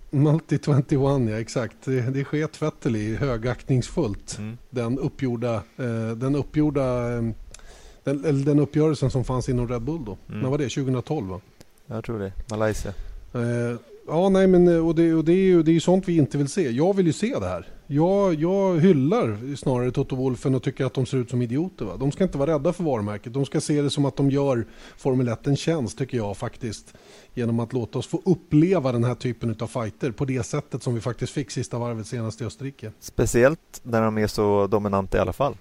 [0.10, 1.76] Multi 21, ja exakt.
[1.84, 4.38] Det, det sket Vettel i högaktningsfullt.
[4.38, 4.58] Mm.
[4.70, 7.24] Den uppgjorda, eh, den uppgjorda eh,
[8.04, 10.18] den, den uppgörelsen som fanns inom Red Bull då.
[10.30, 10.42] Mm.
[10.42, 10.70] När var det?
[10.70, 11.42] 2012 va?
[11.92, 12.34] Jag tror det.
[12.50, 12.94] Malaysia.
[13.34, 16.18] Eh, ja, nej men eh, och det, och det är ju det är sånt vi
[16.18, 16.70] inte vill se.
[16.70, 17.68] Jag vill ju se det här.
[17.88, 21.86] Jag, jag hyllar snarare Toto Wolfen och tycker att de ser ut som idioter.
[21.86, 21.98] Va?
[21.98, 23.34] De ska inte vara rädda för varumärket.
[23.34, 24.66] De ska se det som att de gör
[24.98, 26.94] Formel 1 en tjänst tycker jag faktiskt.
[27.34, 30.96] Genom att låta oss få uppleva den här typen av fighter på det sättet som
[30.96, 32.92] vi faktiskt fick sista varvet senast i Österrike.
[33.00, 35.56] Speciellt när de är så dominanta i alla fall.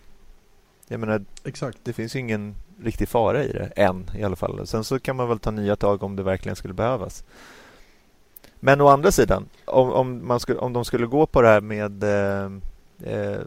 [0.90, 1.79] Jag menar, Exakt.
[1.83, 4.66] det finns ingen riktig fara i det än i alla fall.
[4.66, 7.24] Sen så kan man väl ta nya tag om det verkligen skulle behövas.
[8.61, 11.61] Men å andra sidan, om, om, man skulle, om de skulle gå på det här
[11.61, 12.50] med eh,
[13.12, 13.40] eh,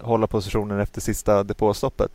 [0.00, 2.12] hålla positionen efter sista depåstoppet.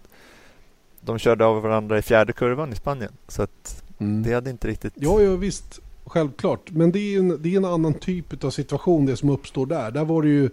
[1.01, 3.11] De körde av varandra i fjärde kurvan i Spanien.
[3.27, 4.23] Så att mm.
[4.23, 4.93] det hade inte riktigt...
[4.95, 5.79] Ja, ja visst.
[6.05, 6.71] Självklart.
[6.71, 9.91] Men det är, en, det är en annan typ av situation det som uppstår där.
[9.91, 10.49] Där var det ju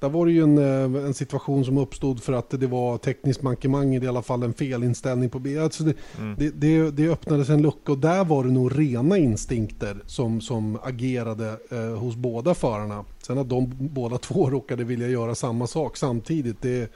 [0.00, 3.42] där var det ju en, eh, en situation som uppstod för att det var tekniskt
[3.42, 5.62] mankemang, i alla fall en felinställning på bilen.
[5.62, 6.36] Alltså det, mm.
[6.38, 10.78] det, det, det, öppnades en lucka och där var det nog rena instinkter som, som
[10.82, 13.04] agerade eh, hos båda förarna.
[13.22, 16.92] Sen att de båda två råkade vilja göra samma sak samtidigt, det,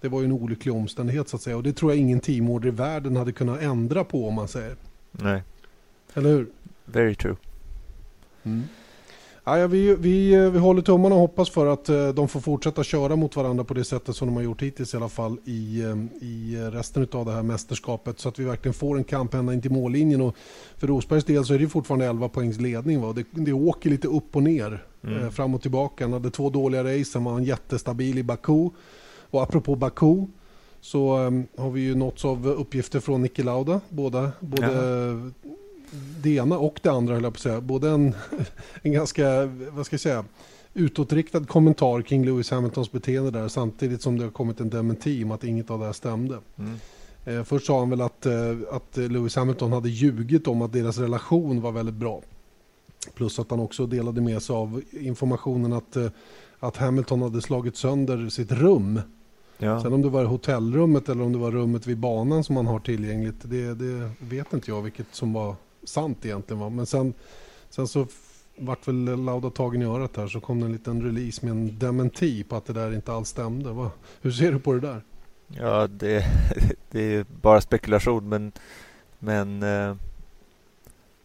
[0.00, 1.56] det var ju en olycklig omständighet så att säga.
[1.56, 4.76] Och det tror jag ingen teamorder i världen hade kunnat ändra på om man säger.
[5.10, 5.42] Nej.
[6.14, 6.46] Eller hur?
[6.84, 7.36] Very true.
[8.42, 8.62] Mm.
[9.46, 13.16] Ja, vi, vi, vi håller tummarna och hoppas för att eh, de får fortsätta köra
[13.16, 16.26] mot varandra på det sättet som de har gjort hittills i alla fall i, eh,
[16.28, 19.62] i resten av det här mästerskapet så att vi verkligen får en kamp ända in
[19.62, 20.20] till mållinjen.
[20.20, 20.36] Och
[20.76, 23.00] för Rosbergs del så är det fortfarande 11 poängs ledning.
[23.00, 23.12] Va?
[23.12, 25.22] Det, det åker lite upp och ner, mm.
[25.22, 26.04] eh, fram och tillbaka.
[26.04, 28.70] Han hade två dåliga race, han var en jättestabil i Baku.
[29.30, 30.26] Och apropå Baku
[30.80, 33.80] så um, har vi ju nåtts av uppgifter från Niki Lauda.
[33.88, 35.50] Båda, både ja
[36.22, 37.60] det ena och det andra, höll jag på att säga.
[37.60, 38.14] Både en,
[38.82, 40.24] en ganska, vad ska jag säga,
[40.74, 45.30] utåtriktad kommentar kring Lewis Hamiltons beteende där samtidigt som det har kommit en dementi om
[45.30, 46.38] att inget av det här stämde.
[46.58, 46.78] Mm.
[47.24, 50.98] Eh, först sa han väl att, eh, att Lewis Hamilton hade ljugit om att deras
[50.98, 52.22] relation var väldigt bra.
[53.14, 56.08] Plus att han också delade med sig av informationen att, eh,
[56.58, 59.00] att Hamilton hade slagit sönder sitt rum.
[59.58, 59.82] Ja.
[59.82, 62.78] Sen om det var hotellrummet eller om det var rummet vid banan som han har
[62.78, 66.60] tillgängligt, det, det vet inte jag vilket som var sant egentligen.
[66.60, 66.68] Va?
[66.68, 67.14] Men sen,
[67.70, 68.06] sen så
[68.56, 71.78] vart väl Lauda tagen i örat här så kom det en liten release med en
[71.78, 73.72] dementi på att det där inte alls stämde.
[73.72, 73.90] Va?
[74.20, 75.02] Hur ser du på det där?
[75.46, 76.24] Ja, det,
[76.90, 78.52] det är bara spekulation men,
[79.18, 79.96] men eh,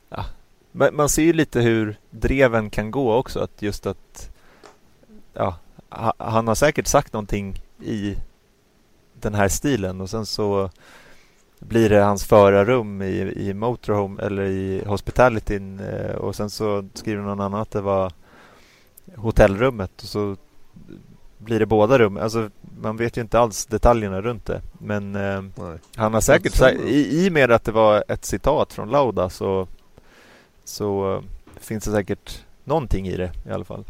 [0.10, 0.26] ja.
[0.72, 3.40] man ser ju lite hur dreven kan gå också.
[3.40, 4.32] Att just att
[5.34, 5.58] ja,
[6.18, 8.18] han har säkert sagt någonting i
[9.14, 10.70] den här stilen och sen så
[11.60, 17.22] blir det hans förarrum i, i motorhome eller i hospitalityn eh, och sen så skriver
[17.22, 18.12] någon annan att det var
[19.16, 20.36] hotellrummet och så
[21.38, 22.18] blir det båda rum.
[22.18, 22.50] Alltså,
[22.82, 24.62] man vet ju inte alls detaljerna runt det.
[24.78, 25.44] Men eh,
[25.96, 29.68] han har säkert i, i med att det var ett citat från Lauda så,
[30.64, 31.22] så uh,
[31.60, 33.86] finns det säkert någonting i det i alla fall.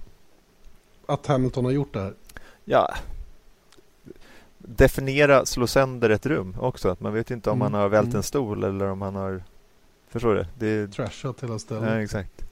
[1.05, 2.13] Att Hamilton har gjort det här?
[2.65, 2.93] Ja,
[4.75, 6.89] definiera slå sönder ett rum också.
[6.89, 7.73] Att man vet inte om mm.
[7.73, 8.23] han har vält en mm.
[8.23, 9.43] stol eller om han har...
[10.09, 10.45] Förstår du?
[10.59, 10.87] Det är...
[10.87, 11.89] Trashat hela stället.
[11.89, 12.45] Ja, exakt.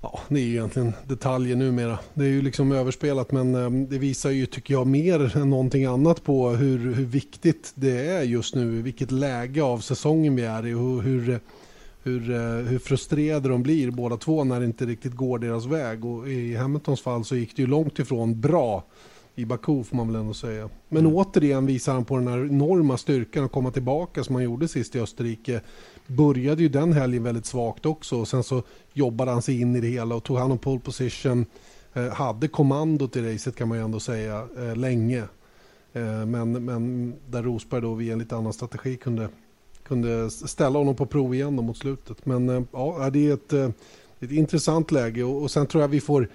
[0.00, 1.98] Ja, det är ju egentligen detaljer numera.
[2.14, 5.84] Det är ju liksom överspelat men ehm, det visar ju, tycker jag, mer än någonting
[5.84, 8.82] annat på hur, hur viktigt det är just nu.
[8.82, 11.40] Vilket läge av säsongen vi är i och hur,
[12.02, 16.04] hur, eh, hur frustrerade de blir båda två när det inte riktigt går deras väg.
[16.04, 18.84] Och i Hamiltons fall så gick det ju långt ifrån bra
[19.34, 20.68] i Baku får man väl ändå säga.
[20.88, 21.16] Men mm.
[21.16, 24.96] återigen visar han på den här enorma styrkan att komma tillbaka som han gjorde sist
[24.96, 25.60] i Österrike.
[26.06, 29.80] Började ju den helgen väldigt svagt också och sen så jobbade han sig in i
[29.80, 31.46] det hela och tog hand om pole position.
[31.94, 35.22] Eh, hade kommandot i racet kan man ju ändå säga eh, länge.
[35.92, 39.28] Eh, men, men där Rosberg då via en lite annan strategi kunde,
[39.82, 42.26] kunde ställa honom på prov igen mot slutet.
[42.26, 43.70] Men eh, ja, det är ett, eh,
[44.20, 46.28] ett intressant läge och, och sen tror jag vi får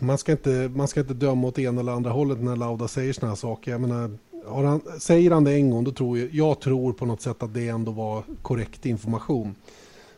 [0.00, 3.12] man ska, inte, man ska inte döma åt ena eller andra hållet när Lauda säger
[3.12, 3.70] sådana här saker.
[3.70, 4.10] Jag menar,
[4.46, 7.54] han, säger han det en gång, då tror jag, jag tror på något sätt att
[7.54, 9.54] det ändå var korrekt information.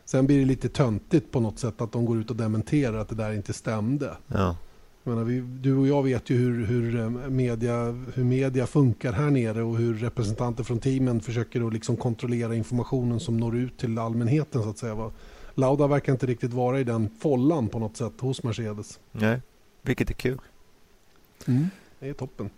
[0.05, 3.09] Sen blir det lite töntigt på något sätt att de går ut och dementerar att
[3.09, 4.17] det där inte stämde.
[4.27, 4.55] Ja.
[5.03, 9.13] Jag menar, vi, du och jag vet ju hur, hur, eh, media, hur media funkar
[9.13, 13.77] här nere och hur representanter från teamen försöker att liksom kontrollera informationen som når ut
[13.77, 14.63] till allmänheten.
[14.63, 15.11] så att säga.
[15.55, 18.99] Lauda verkar inte riktigt vara i den follan på något sätt hos Mercedes.
[19.11, 19.41] Nej.
[19.81, 20.39] Vilket är kul.
[21.47, 21.69] Mm.
[21.99, 22.49] Det är toppen.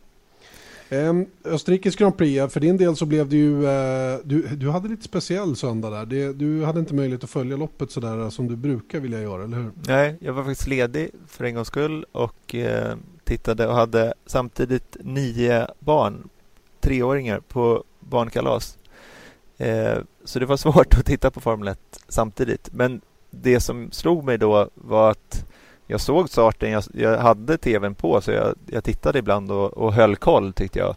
[0.89, 4.87] Um, Österrikes Grand Prix, för din del så blev det ju, uh, du, du hade
[4.87, 6.05] lite speciell söndag där.
[6.05, 9.57] Det, du hade inte möjlighet att följa loppet sådär som du brukar vilja göra, eller
[9.57, 9.71] hur?
[9.87, 14.97] Nej, jag var faktiskt ledig för en gångs skull och uh, tittade och hade samtidigt
[14.99, 16.29] nio barn,
[16.79, 18.77] treåringar, på barnkalas.
[20.23, 22.69] Så det var svårt att titta på Formel 1 samtidigt.
[22.73, 25.45] Men det som slog mig då var att
[25.87, 29.93] jag såg starten, jag, jag hade tvn på så jag, jag tittade ibland och, och
[29.93, 30.95] höll koll tyckte jag.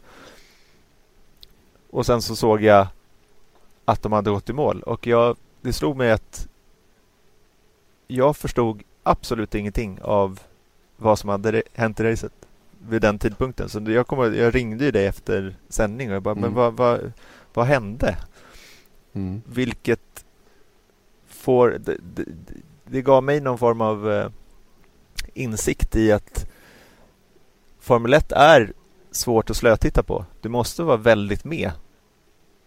[1.90, 2.86] Och sen så såg jag
[3.84, 6.48] att de hade gått i mål och jag, det slog mig att
[8.06, 10.40] jag förstod absolut ingenting av
[10.96, 12.32] vad som hade hänt i racet
[12.88, 13.68] vid den tidpunkten.
[13.68, 16.42] Så jag, kom, jag ringde ju dig efter sändning och jag bara, mm.
[16.42, 17.12] men vad, vad,
[17.54, 18.16] vad hände?
[19.12, 19.42] Mm.
[19.46, 20.24] Vilket
[21.26, 21.70] får...
[21.70, 22.24] Det, det,
[22.84, 24.30] det, gav mig någon form av eh,
[25.36, 26.46] insikt i att
[27.80, 28.72] Formel 1 är
[29.10, 30.24] svårt att slötitta på.
[30.40, 31.70] Du måste vara väldigt med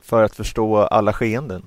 [0.02, 1.64] för att förstå alla skeenden.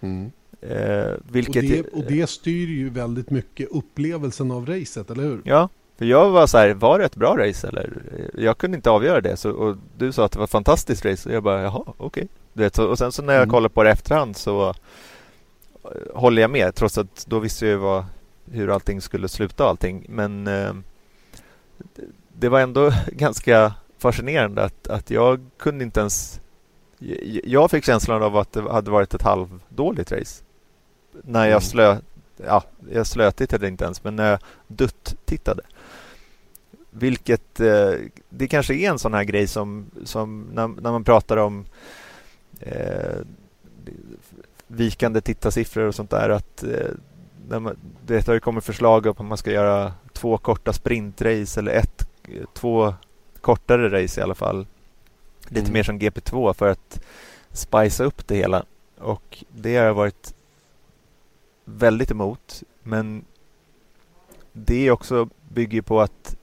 [0.00, 0.32] Mm.
[0.60, 5.40] Eh, vilket och, det, och det styr ju väldigt mycket upplevelsen av racet, eller hur?
[5.44, 5.68] Ja,
[5.98, 8.02] för jag var så här, var det ett bra race eller?
[8.34, 9.36] Jag kunde inte avgöra det.
[9.36, 12.28] Så, och du sa att det var ett fantastiskt race och jag bara, jaha, okej.
[12.54, 12.84] Okay.
[12.84, 13.50] och sen så när jag mm.
[13.50, 14.74] kollade på det efterhand så eh,
[16.14, 18.04] håller jag med, trots att då visste jag vad
[18.50, 20.06] hur allting skulle sluta och allting.
[20.08, 20.74] Men eh,
[22.32, 26.40] det var ändå ganska fascinerande att, att jag kunde inte ens...
[27.44, 30.44] Jag fick känslan av att det hade varit ett halvdåligt race.
[31.12, 31.60] När jag mm.
[31.60, 31.96] slö...
[32.46, 35.62] Ja, jag slötittade inte ens, men när jag dutt-tittade.
[36.90, 37.60] Vilket...
[37.60, 37.92] Eh,
[38.28, 41.64] det kanske är en sån här grej som, som när, när man pratar om
[42.60, 43.18] eh,
[44.66, 46.28] vikande tittarsiffror och sånt där.
[46.28, 46.90] Att eh,
[48.06, 52.08] det har ju kommit förslag om att man ska göra två korta sprintrace eller ett,
[52.54, 52.94] två
[53.40, 54.66] kortare race i alla fall.
[55.48, 55.72] Lite mm.
[55.72, 57.00] mer som GP2 för att
[57.52, 58.64] spicea upp det hela.
[58.98, 60.34] Och det har jag varit
[61.64, 62.62] väldigt emot.
[62.82, 63.24] Men
[64.52, 66.36] det också bygger på att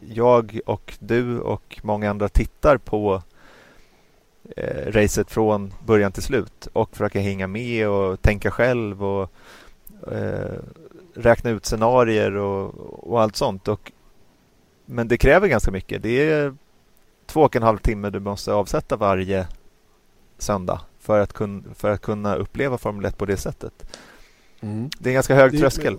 [0.00, 3.22] jag och du och många andra tittar på
[4.56, 9.32] eh, racet från början till slut och försöker hänga med och tänka själv och
[10.12, 10.58] eh,
[11.14, 12.74] räkna ut scenarier och,
[13.10, 13.68] och allt sånt.
[13.68, 13.92] Och,
[14.86, 16.02] men det kräver ganska mycket.
[16.02, 16.54] Det är
[17.26, 19.46] två och en halv timme du måste avsätta varje
[20.38, 23.98] söndag för att, kun, för att kunna uppleva Formel 1 på det sättet.
[24.60, 24.90] Mm.
[24.98, 25.96] Det är en ganska hög tröskel.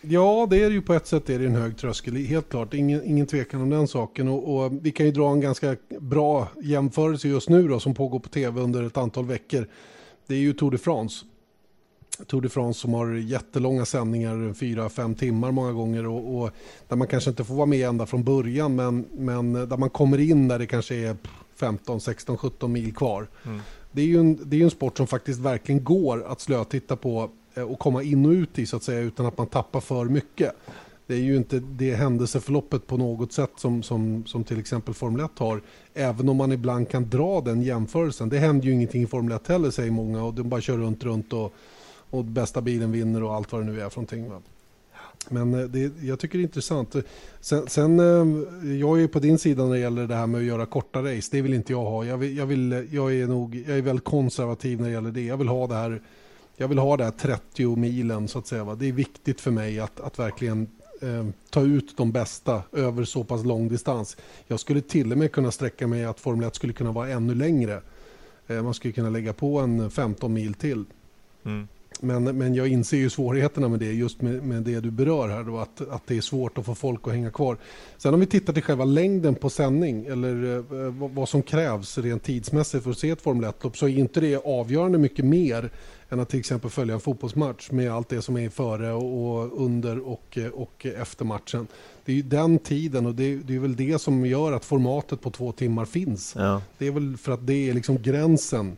[0.00, 2.74] Ja, det är ju på ett sätt är det en hög tröskel, helt klart.
[2.74, 4.28] Ingen, ingen tvekan om den saken.
[4.28, 8.18] Och, och, vi kan ju dra en ganska bra jämförelse just nu då, som pågår
[8.18, 9.66] på tv under ett antal veckor.
[10.26, 11.24] Det är ju Tour de France.
[12.26, 16.50] Tour de France som har jättelånga sändningar, fyra, fem timmar många gånger och, och,
[16.88, 20.18] där man kanske inte får vara med ända från början men, men där man kommer
[20.18, 21.16] in där det kanske är
[21.56, 23.28] 15, 16, 17 mil kvar.
[23.44, 23.60] Mm.
[23.92, 27.30] Det är ju en, det är en sport som faktiskt verkligen går att slötitta på
[27.54, 30.04] eh, och komma in och ut i så att säga utan att man tappar för
[30.04, 30.52] mycket.
[31.06, 35.24] Det är ju inte det händelseförloppet på något sätt som, som, som till exempel Formel
[35.24, 35.62] 1 har.
[35.94, 38.28] Även om man ibland kan dra den jämförelsen.
[38.28, 41.04] Det händer ju ingenting i Formel 1 heller säger många och de bara kör runt,
[41.04, 41.54] runt och
[42.16, 44.30] och bästa bilen vinner och allt vad det nu är för någonting.
[44.30, 44.42] Va?
[45.28, 46.96] Men eh, det, jag tycker det är intressant.
[47.40, 50.46] Sen, sen, eh, jag är på din sida när det gäller det här med att
[50.46, 51.28] göra korta race.
[51.30, 52.04] Det vill inte jag ha.
[52.04, 55.24] Jag, vill, jag, vill, jag, är, nog, jag är väldigt konservativ när det gäller det.
[55.24, 56.02] Jag vill ha det här,
[56.56, 58.64] jag vill ha det här 30 milen så att säga.
[58.64, 58.74] Va?
[58.74, 60.68] Det är viktigt för mig att, att verkligen
[61.02, 64.16] eh, ta ut de bästa över så pass lång distans.
[64.46, 67.34] Jag skulle till och med kunna sträcka mig att Formel 1 skulle kunna vara ännu
[67.34, 67.80] längre.
[68.46, 70.84] Eh, man skulle kunna lägga på en 15 mil till.
[71.44, 71.68] Mm.
[72.02, 75.44] Men, men jag inser ju svårigheterna med det, just med, med det du berör här
[75.44, 77.56] då, att, att det är svårt att få folk att hänga kvar.
[77.96, 82.22] Sen om vi tittar till själva längden på sändning, eller eh, vad som krävs rent
[82.22, 85.70] tidsmässigt för att se ett Formel 1-lopp, så är inte det avgörande mycket mer
[86.08, 89.98] än att till exempel följa en fotbollsmatch med allt det som är före och under
[90.08, 91.66] och, och efter matchen.
[92.04, 95.20] Det är ju den tiden och det, det är väl det som gör att formatet
[95.20, 96.34] på två timmar finns.
[96.36, 96.62] Ja.
[96.78, 98.76] Det är väl för att det är liksom gränsen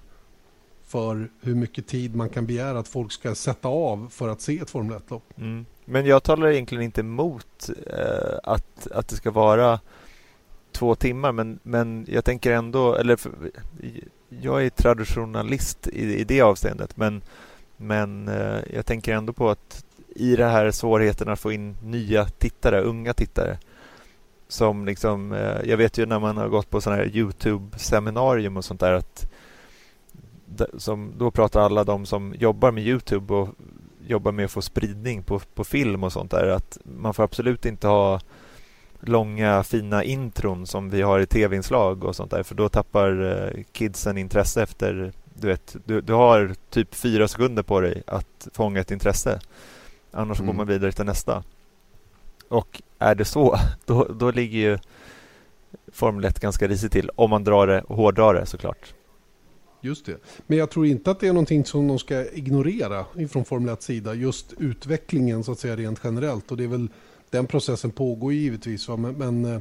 [0.89, 4.59] för hur mycket tid man kan begära att folk ska sätta av för att se
[4.59, 5.23] ett Formel 1-lopp.
[5.39, 5.67] Mm.
[5.85, 9.81] Men jag talar egentligen inte emot eh, att, att det ska vara
[10.73, 13.33] två timmar men, men jag tänker ändå, eller för,
[14.29, 17.23] jag är traditionalist i, i det avseendet men,
[17.77, 22.25] men eh, jag tänker ändå på att i det här svårigheten att få in nya
[22.25, 23.59] tittare, unga tittare
[24.49, 28.65] som liksom, eh, jag vet ju när man har gått på sådana här Youtube-seminarium och
[28.65, 29.31] sånt där att
[30.77, 33.49] som, då pratar alla de som jobbar med Youtube och
[34.07, 37.67] jobbar med att få spridning på, på film och sånt där att man får absolut
[37.67, 38.21] inte ha
[39.01, 43.63] långa fina intron som vi har i tv-inslag och sånt där för då tappar eh,
[43.73, 48.81] kidsen intresse efter du vet, du, du har typ fyra sekunder på dig att fånga
[48.81, 49.41] ett intresse.
[50.11, 50.47] Annars mm.
[50.47, 51.43] går man vidare till nästa.
[52.49, 54.79] Och är det så då, då ligger ju
[55.93, 58.95] Formel 1 ganska risigt till om man drar det och hårdrar det såklart
[59.81, 60.17] Just det.
[60.47, 63.83] Men jag tror inte att det är någonting som de ska ignorera från Formel 1
[63.83, 64.15] sida.
[64.15, 66.51] Just utvecklingen så att säga rent generellt.
[66.51, 66.89] Och det är väl
[67.31, 68.89] den processen pågår givetvis.
[68.89, 68.97] Va?
[68.97, 69.61] Men, men eh,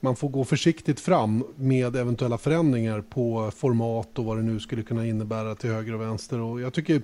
[0.00, 4.82] man får gå försiktigt fram med eventuella förändringar på format och vad det nu skulle
[4.82, 6.40] kunna innebära till höger och vänster.
[6.40, 7.02] Och jag tycker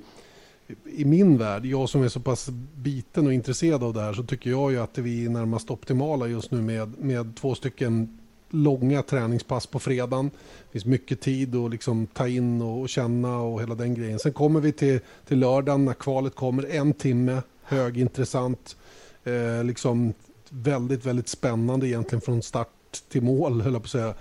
[0.84, 4.22] i min värld, jag som är så pass biten och intresserad av det här så
[4.22, 8.18] tycker jag ju att vi är närmast optimala just nu med, med två stycken
[8.54, 10.30] långa träningspass på fredagen.
[10.30, 14.18] Det finns mycket tid att liksom ta in och känna och hela den grejen.
[14.18, 16.66] Sen kommer vi till, till lördagen när kvalet kommer.
[16.70, 18.76] En timme, högintressant.
[19.24, 20.14] Eh, liksom
[20.48, 22.68] väldigt, väldigt spännande egentligen från start
[23.08, 24.14] till mål, höll jag på att säga.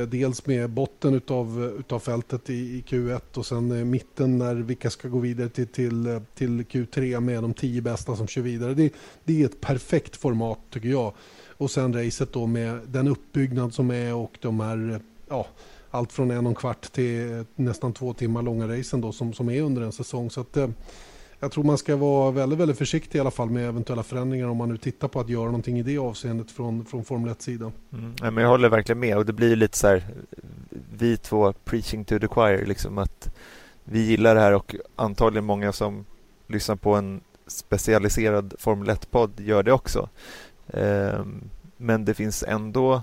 [0.00, 4.54] Eh, dels med botten utav, utav fältet i, i Q1 och sen eh, mitten när
[4.54, 8.42] vilka ska gå vidare till, till, eh, till Q3 med de tio bästa som kör
[8.42, 8.74] vidare.
[8.74, 8.92] Det,
[9.24, 11.12] det är ett perfekt format tycker jag.
[11.48, 15.46] Och sen racet då med den uppbyggnad som är och de här, ja,
[15.90, 19.50] allt från en och en kvart till nästan två timmar långa racen då som, som
[19.50, 20.30] är under en säsong.
[20.30, 20.68] Så att, eh,
[21.40, 24.56] jag tror man ska vara väldigt, väldigt försiktig i alla fall med eventuella förändringar om
[24.56, 27.72] man nu tittar på att göra någonting i det avseendet från, från Formel 1-sidan.
[27.92, 28.14] Mm.
[28.20, 30.04] Ja, men jag håller verkligen med och det blir lite så här
[30.92, 33.34] vi två preaching to the choir liksom att
[33.84, 36.04] vi gillar det här och antagligen många som
[36.46, 40.08] lyssnar på en specialiserad Formel 1-podd gör det också.
[40.68, 41.44] Ehm,
[41.76, 43.02] men det finns ändå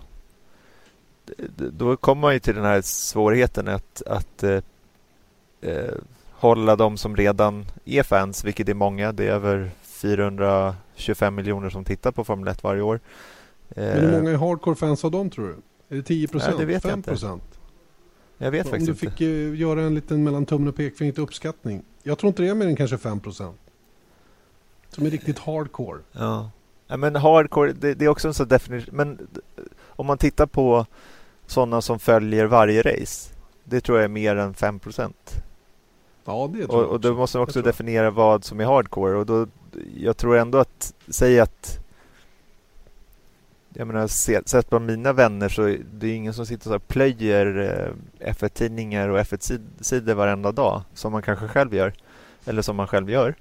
[1.57, 4.61] då kommer man ju till den här svårigheten att, att eh,
[5.61, 5.93] eh
[6.37, 9.11] hålla de som redan är fans, vilket är många.
[9.11, 12.99] Det är över 425 miljoner som tittar på Formel 1 varje år.
[13.67, 15.55] Men hur många är hardcore-fans av dem tror du?
[15.89, 16.53] Är det 10 procent?
[16.53, 17.41] Ja, det vet 5 jag inte.
[18.37, 19.05] Jag vet Om faktiskt inte.
[19.05, 19.63] Om du fick inte.
[19.63, 21.83] göra en liten mellan tummen och pekfingret uppskattning.
[22.03, 23.57] Jag tror inte det är mer än kanske 5 procent.
[24.89, 25.99] Som är riktigt hardcore.
[26.11, 26.51] Ja.
[26.87, 28.95] Ja, men hardcore, det, det är också en sån definition.
[28.95, 29.27] Men
[29.79, 30.85] om man tittar på
[31.47, 33.33] sådana som följer varje race.
[33.63, 34.79] Det tror jag är mer än 5
[36.27, 39.17] Ja, det och, och då måste man också definiera vad som är hardcore.
[39.17, 39.47] Och då,
[39.97, 41.79] jag tror ändå att, säg att
[43.73, 44.07] jag menar,
[44.47, 47.45] sett på mina vänner så är det ingen som sitter och plöjer
[48.21, 51.93] eh, F1-tidningar och F1-sidor varenda dag som man kanske själv gör.
[52.45, 53.35] Eller som man själv gör.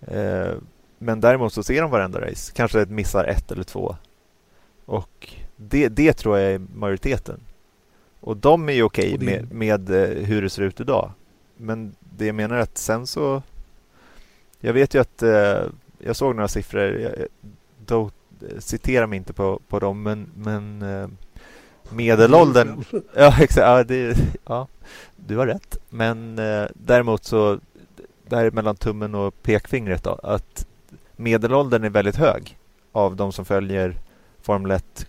[0.00, 0.52] Eh,
[0.98, 2.52] men däremot så ser de varenda race.
[2.54, 3.96] Kanske missar ett eller två.
[4.84, 7.40] Och det, det tror jag är majoriteten.
[8.20, 11.12] Och de är ju okej okay med, med eh, hur det ser ut idag.
[11.56, 13.42] Men det jag menar är att sen så...
[14.60, 15.22] Jag vet ju att
[15.98, 17.14] jag såg några siffror.
[17.86, 18.10] Då
[18.58, 21.08] citera mig inte på, på dem, men, men eh,
[21.90, 22.84] medelåldern...
[23.14, 23.56] Ja, exakt.
[23.56, 24.68] Ja, det, ja,
[25.16, 25.76] du har rätt.
[25.88, 27.60] Men eh, däremot så,
[28.28, 30.66] det här är mellan tummen och pekfingret då, att
[31.16, 32.58] medelåldern är väldigt hög
[32.92, 33.96] av de som följer
[34.42, 35.06] Formel 1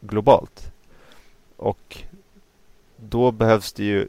[0.00, 0.72] globalt.
[1.56, 1.98] Och
[2.96, 4.08] då behövs det ju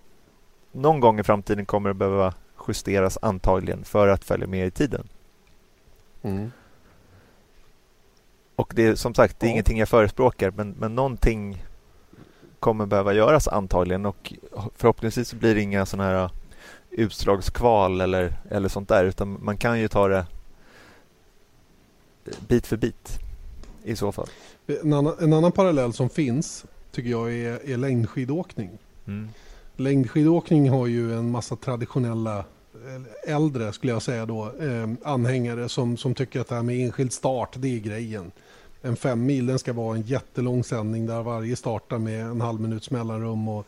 [0.82, 2.34] någon gång i framtiden kommer det behöva
[2.67, 5.07] justeras antagligen för att följa med i tiden.
[6.21, 6.51] Mm.
[8.55, 9.51] Och det är som sagt, det är ja.
[9.51, 11.63] ingenting jag förespråkar men, men någonting
[12.59, 14.34] kommer behöva göras antagligen och
[14.75, 16.30] förhoppningsvis blir det inga sådana här
[16.89, 20.25] utslagskval eller, eller sånt där utan man kan ju ta det
[22.47, 23.19] bit för bit
[23.84, 24.27] i så fall.
[24.67, 28.69] En annan, en annan parallell som finns tycker jag är, är längdskidåkning.
[29.07, 29.30] Mm.
[29.80, 35.97] Längdskidåkning har ju en massa traditionella eh, äldre skulle jag säga då, eh, anhängare som,
[35.97, 38.32] som tycker att det här med enskild start, det är grejen
[38.82, 42.61] en fem mil den ska vara en jättelång sändning där varje startar med en halv
[42.61, 43.65] minuts mellanrum och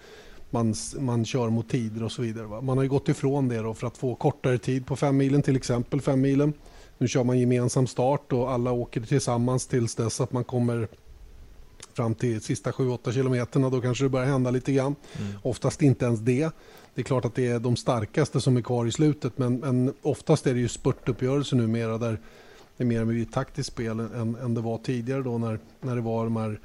[0.49, 2.47] man, man kör mot tider och så vidare.
[2.47, 2.61] Va?
[2.61, 5.41] Man har ju gått ifrån det då för att få kortare tid på fem milen,
[5.41, 6.53] till exempel fem milen.
[6.97, 10.87] Nu kör man gemensam start och alla åker tillsammans tills dess att man kommer
[11.95, 13.69] fram till sista 7-8 kilometerna.
[13.69, 14.95] Då kanske det börjar hända lite grann.
[15.19, 15.31] Mm.
[15.41, 16.49] Oftast inte ens det.
[16.95, 19.93] Det är klart att det är de starkaste som är kvar i slutet men, men
[20.01, 22.19] oftast är det ju spurtuppgörelser numera där
[22.77, 26.01] det är mer ett taktiskt spel än, än det var tidigare då när, när det
[26.01, 26.59] var de här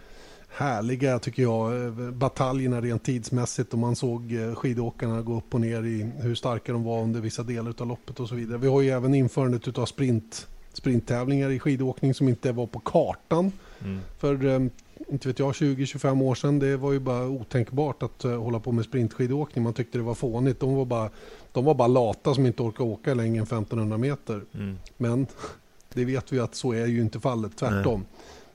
[0.49, 5.83] härliga, tycker jag, bataljerna rent tidsmässigt och man såg eh, skidåkarna gå upp och ner
[5.83, 8.59] i hur starka de var under vissa delar av loppet och så vidare.
[8.59, 13.53] Vi har ju även införandet av sprint, sprinttävlingar i skidåkning som inte var på kartan
[13.85, 14.01] mm.
[14.19, 14.61] för eh,
[15.09, 16.59] inte vet jag, 20-25 år sedan.
[16.59, 19.65] Det var ju bara otänkbart att uh, hålla på med sprintskidåkning.
[19.65, 20.61] Man tyckte det var fånigt.
[20.61, 21.11] De var bara,
[21.53, 24.43] de var bara lata som inte orkade åka längre än 1500 meter.
[24.55, 24.79] Mm.
[24.97, 25.27] Men
[25.95, 28.01] det vet vi att så är ju inte fallet, tvärtom.
[28.01, 28.09] Nej.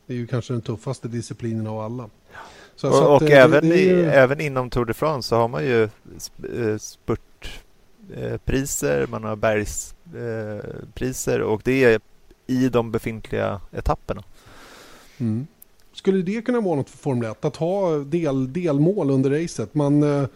[0.06, 2.10] Det är ju kanske den tuffaste disciplinen av alla.
[2.76, 4.06] Så, och, så att, och det, även, det ju...
[4.06, 5.90] även inom Tour de France så har man ju eh,
[8.08, 12.00] spurtpriser, man har bergspriser och det är
[12.48, 14.24] i de befintliga etapperna.
[15.18, 15.48] Mm.
[15.94, 19.76] Skulle det kunna vara något för Formel 1 att ha del, delmål under racet?
[19.76, 20.28] Man eh,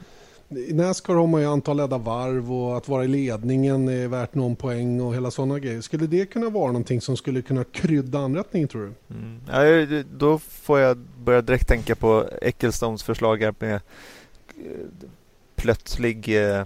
[0.49, 4.35] i Nascar har man ju antal ledda varv och att vara i ledningen är värt
[4.35, 5.81] någon poäng och hela sådana grejer.
[5.81, 9.15] Skulle det kunna vara någonting som skulle kunna krydda anrättningen tror du?
[9.15, 9.41] Mm.
[9.47, 13.81] Ja, då får jag börja direkt tänka på Ecclestones förslag med eh,
[15.55, 16.65] plötslig eh,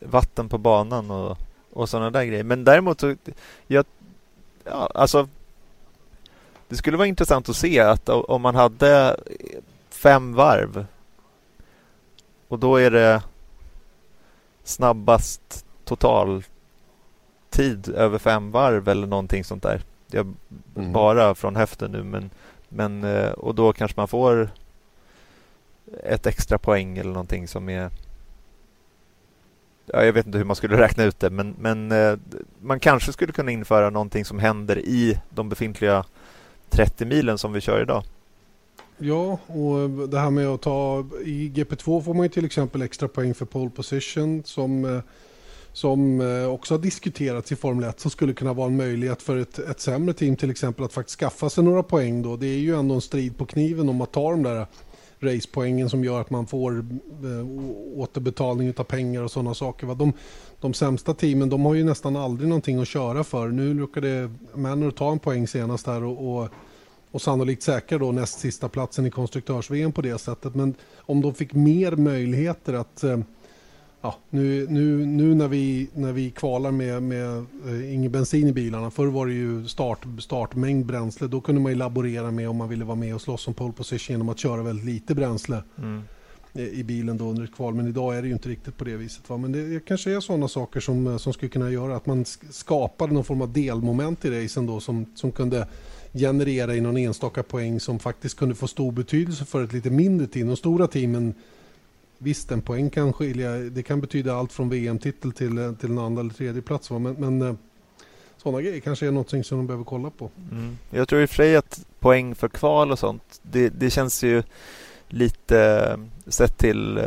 [0.00, 1.38] vatten på banan och,
[1.72, 2.44] och sådana där grejer.
[2.44, 3.16] Men däremot så,
[3.66, 3.84] jag,
[4.64, 5.28] ja, alltså
[6.72, 9.16] det skulle vara intressant att se att om man hade
[9.90, 10.86] fem varv
[12.48, 13.22] och då är det
[14.64, 16.44] snabbast total
[17.50, 19.82] tid över fem varv eller någonting sånt där.
[20.10, 20.34] Jag,
[20.76, 20.92] mm.
[20.92, 22.30] Bara från höften nu men,
[22.68, 24.50] men eh, och då kanske man får
[26.04, 27.90] ett extra poäng eller någonting som är
[29.86, 32.18] ja, jag vet inte hur man skulle räkna ut det men, men eh,
[32.60, 36.04] man kanske skulle kunna införa någonting som händer i de befintliga
[36.72, 38.04] 30 milen som vi kör idag.
[38.98, 43.08] Ja, och det här med att ta i GP2 får man ju till exempel extra
[43.08, 45.00] poäng för pole position som, eh,
[45.72, 49.36] som eh, också har diskuterats i Formel 1 som skulle kunna vara en möjlighet för
[49.36, 52.36] ett, ett sämre team till exempel att faktiskt skaffa sig några poäng då.
[52.36, 54.66] Det är ju ändå en strid på kniven om att ta de där
[55.22, 57.46] racepoängen som gör att man får eh,
[57.94, 59.86] återbetalning av pengar och sådana saker.
[59.94, 60.12] De,
[60.60, 63.48] de sämsta teamen de har ju nästan aldrig någonting att köra för.
[63.48, 66.48] Nu lyckades Manor ta en poäng senast här och, och
[67.12, 70.54] och sannolikt säkra då näst sista platsen i konstruktörs-VM på det sättet.
[70.54, 73.18] Men om de fick mer möjligheter att eh,
[74.04, 78.52] Ja, nu, nu, nu när, vi, när vi kvalar med, med uh, ingen bensin i
[78.52, 82.56] bilarna, förr var det ju start, startmängd bränsle, då kunde man ju laborera med om
[82.56, 85.62] man ville vara med och slåss om pole position genom att köra väldigt lite bränsle
[85.78, 86.02] mm.
[86.52, 87.74] i bilen då under ett kval.
[87.74, 89.30] Men idag är det ju inte riktigt på det viset.
[89.30, 89.36] Va?
[89.36, 93.24] Men det kanske är sådana saker som, som skulle kunna göra att man skapade någon
[93.24, 95.66] form av delmoment i racen då som, som kunde
[96.12, 100.26] generera i någon enstaka poäng som faktiskt kunde få stor betydelse för ett lite mindre
[100.26, 100.46] team.
[100.46, 101.34] De stora teamen,
[102.22, 106.20] visst en poäng kan skilja, det kan betyda allt från VM-titel till, till en andra
[106.20, 106.90] eller tredje plats.
[106.90, 107.58] Men, men
[108.36, 110.30] sådana grejer kanske är något som de behöver kolla på.
[110.50, 110.78] Mm.
[110.90, 114.24] Jag tror i och för sig att poäng för kval och sånt, det, det känns
[114.24, 114.42] ju
[115.08, 117.00] lite sett till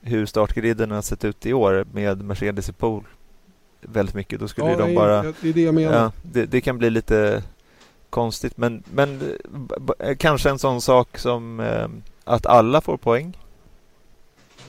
[0.00, 3.04] hur startgriden har sett ut i år med Mercedes i pool
[3.80, 4.40] väldigt mycket.
[4.40, 5.22] Då skulle ja, de nej, bara...
[5.22, 5.92] Det är det jag menar.
[5.92, 7.42] Ja, det, det, kan bli lite
[8.10, 9.20] konstigt men, men
[10.18, 11.62] kanske en sån sak som
[12.24, 13.36] att alla får poäng.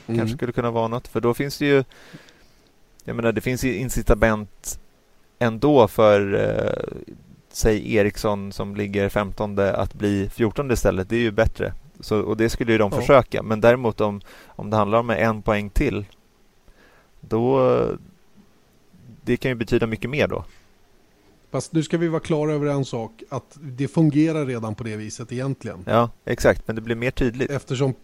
[0.06, 0.18] Mm.
[0.18, 1.84] Kanske skulle kunna vara något för då finns det ju
[3.04, 4.80] jag menar det finns ju incitament
[5.38, 7.04] ändå för eh,
[7.48, 11.08] säg Eriksson som ligger 15 att bli 14 istället.
[11.08, 11.72] Det är ju bättre.
[12.00, 13.00] Så, och det skulle ju de ja.
[13.00, 13.42] försöka.
[13.42, 16.06] Men däremot om, om det handlar om en poäng till
[17.20, 17.60] då
[19.24, 20.44] det kan ju betyda mycket mer då.
[21.50, 24.96] Fast nu ska vi vara klara över en sak, att det fungerar redan på det
[24.96, 25.84] viset egentligen.
[25.86, 27.50] Ja, exakt, men det blir mer tydligt.
[27.50, 27.94] Eftersom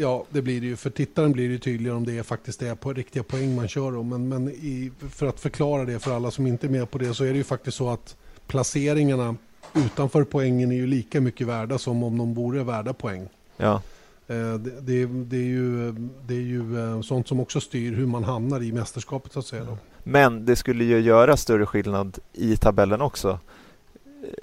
[0.00, 0.76] Ja, det blir det ju.
[0.76, 3.96] För tittaren blir det tydligare om det är faktiskt är på riktiga poäng man kör
[3.96, 4.08] om.
[4.08, 7.14] Men, men i, för att förklara det för alla som inte är med på det
[7.14, 9.36] så är det ju faktiskt så att placeringarna
[9.74, 13.28] utanför poängen är ju lika mycket värda som om de vore värda poäng.
[13.56, 13.82] Ja.
[14.26, 15.92] Eh, det, det, det, är ju,
[16.26, 19.46] det är ju eh, sånt som också styr hur man hamnar i mästerskapet så att
[19.46, 19.64] säga.
[19.64, 19.78] Då.
[20.04, 23.38] Men det skulle ju göra större skillnad i tabellen också.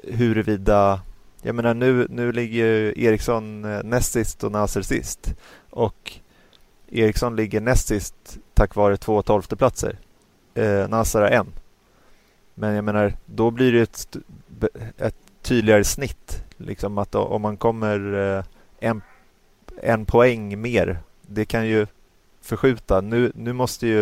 [0.03, 1.01] Huruvida
[1.46, 5.34] jag menar nu, nu ligger Eriksson eh, näst sist och Nasser sist.
[5.70, 6.12] Och
[6.89, 9.98] Eriksson ligger näst sist tack vare två tolfteplatser.
[10.54, 11.48] Eh, Nasser har en.
[12.54, 14.18] Men jag menar, då blir det ett,
[14.98, 16.43] ett tydligare snitt.
[16.58, 18.43] Liksom att om man kommer eh,
[18.80, 19.02] en,
[19.82, 21.88] en poäng mer, det kan ju
[22.41, 23.02] förskjuta.
[23.02, 24.02] Nu, nu måste ju,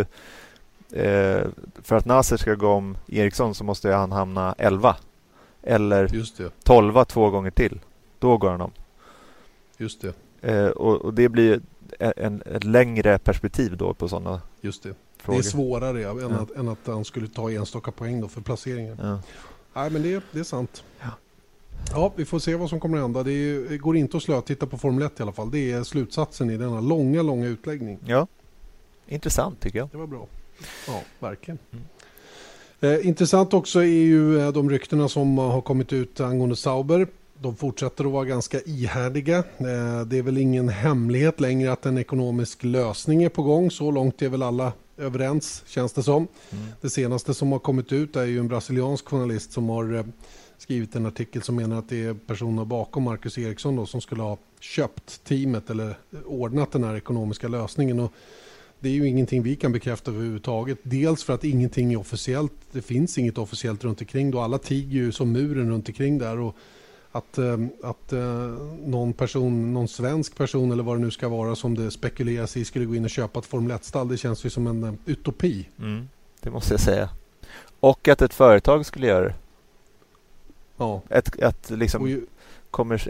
[0.91, 1.47] eh,
[1.83, 4.95] för att Nasser ska gå om Eriksson så måste han hamna 11
[5.63, 6.23] eller.
[6.63, 7.79] 12 två gånger till.
[8.19, 8.71] Då går han om.
[9.77, 10.13] Just det.
[10.41, 11.61] Eh, och, och, det blir
[11.99, 14.93] en, ett längre perspektiv då på sådana Just det.
[15.17, 15.39] Frågor.
[15.39, 16.31] Det är svårare ja, än.
[16.31, 18.97] Att, än att han skulle ta enstaka poäng då för placeringen.
[19.01, 19.19] Ja.
[19.73, 20.83] Nej, men det, det är sant.
[20.99, 21.07] Ja.
[21.91, 23.23] Ja, vi får se vad som kommer att hända.
[23.23, 25.51] Det, är, går inte att slöa titta på Formel 1 i alla fall.
[25.51, 27.99] Det är slutsatsen i denna långa, långa utläggning.
[28.05, 28.27] Ja,
[29.07, 29.89] intressant tycker jag.
[29.89, 30.27] Det var bra.
[30.87, 31.57] Ja, verkligen.
[31.71, 31.85] Mm.
[32.83, 37.07] Eh, intressant också är ju eh, de ryktena som har kommit ut angående Sauber.
[37.39, 39.37] De fortsätter att vara ganska ihärdiga.
[39.37, 43.71] Eh, det är väl ingen hemlighet längre att en ekonomisk lösning är på gång.
[43.71, 46.27] Så långt är väl alla överens känns det som.
[46.49, 46.65] Mm.
[46.81, 50.05] Det senaste som har kommit ut är ju en brasiliansk journalist som har eh,
[50.57, 54.21] skrivit en artikel som menar att det är personer bakom Marcus Eriksson då, som skulle
[54.21, 57.99] ha köpt teamet eller ordnat den här ekonomiska lösningen.
[57.99, 58.13] Och
[58.83, 60.77] det är ju ingenting vi kan bekräfta överhuvudtaget.
[60.83, 62.53] Dels för att ingenting är officiellt.
[62.71, 64.39] Det finns inget officiellt runt omkring då.
[64.39, 66.39] Alla tiger ju som muren runt omkring där.
[66.39, 66.55] Och
[67.11, 68.21] att, eh, att eh,
[68.85, 72.65] någon person, någon svensk person eller vad det nu ska vara som det spekuleras i
[72.65, 74.07] skulle gå in och köpa ett Formel 1-stall.
[74.07, 75.69] Det känns ju som en eh, utopi.
[75.79, 76.09] Mm,
[76.41, 77.09] det måste jag säga.
[77.79, 79.35] Och att ett företag skulle göra det.
[80.77, 81.01] Ja.
[81.09, 82.25] Ett, att liksom ju...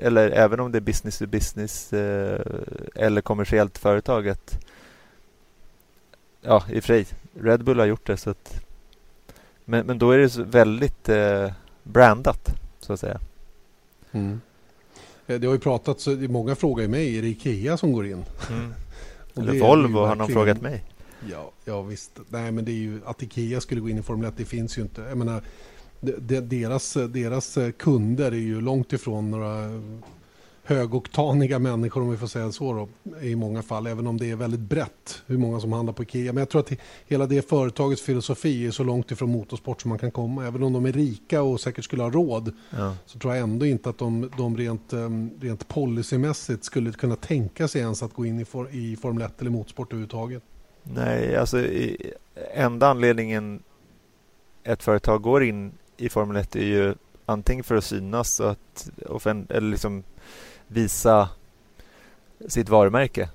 [0.01, 2.41] eller även om det är business to business eh,
[2.95, 4.29] eller kommersiellt företag.
[4.29, 4.59] Att
[6.43, 7.05] ja, i och för sig.
[7.33, 8.17] Red Bull har gjort det.
[8.17, 8.63] Så att,
[9.65, 11.51] men, men då är det väldigt eh,
[11.83, 13.19] brandat, så att säga.
[14.11, 14.41] Mm.
[15.27, 18.25] Eh, det har ju pratats, många frågar mig, är det Ikea som går in?
[18.49, 18.73] Mm.
[19.35, 20.83] Eller Volvo har någon frågat mig.
[21.31, 22.19] Ja, ja visst.
[22.29, 24.77] Nej, men det är ju att Ikea skulle gå in i Formel 1, det finns
[24.77, 25.01] ju inte.
[25.01, 25.41] Jag menar,
[26.41, 29.81] deras, deras kunder är ju långt ifrån några
[30.63, 32.89] högoktaniga människor om vi får säga så då,
[33.21, 36.33] i många fall, även om det är väldigt brett hur många som handlar på Ikea.
[36.33, 36.71] Men jag tror att
[37.05, 40.47] hela det företagets filosofi är så långt ifrån motorsport som man kan komma.
[40.47, 42.95] Även om de är rika och säkert skulle ha råd ja.
[43.05, 47.67] så tror jag ändå inte att de, de rent, ehm, rent policymässigt skulle kunna tänka
[47.67, 50.43] sig ens att gå in i, for, i Formel 1 eller motorsport överhuvudtaget.
[50.83, 52.13] Nej, alltså i,
[52.53, 53.63] enda anledningen
[54.63, 56.95] ett företag går in i Formel 1 är ju
[57.25, 58.89] antingen för att synas och att,
[59.49, 60.03] eller liksom
[60.73, 61.29] visa
[62.47, 63.29] sitt varumärke.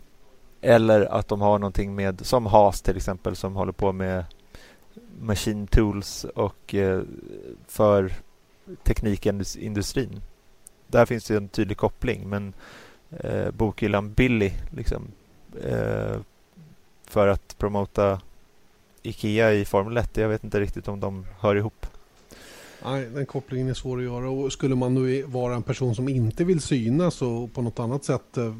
[0.60, 4.24] Eller att de har någonting med, som Haas till exempel, som håller på med
[5.20, 7.02] machine tools och eh,
[7.66, 8.12] för
[8.82, 10.20] teknikindustrin.
[10.86, 12.52] Där finns det en tydlig koppling, men
[13.10, 15.02] eh, bokhyllan Billy liksom,
[15.62, 16.16] eh,
[17.06, 18.20] för att promota
[19.02, 21.86] Ikea i Formel 1, jag vet inte riktigt om de hör ihop.
[22.84, 24.30] Nej, den kopplingen är svår att göra.
[24.30, 28.04] Och skulle man nu vara en person som inte vill synas och på något annat
[28.04, 28.54] sätt eh,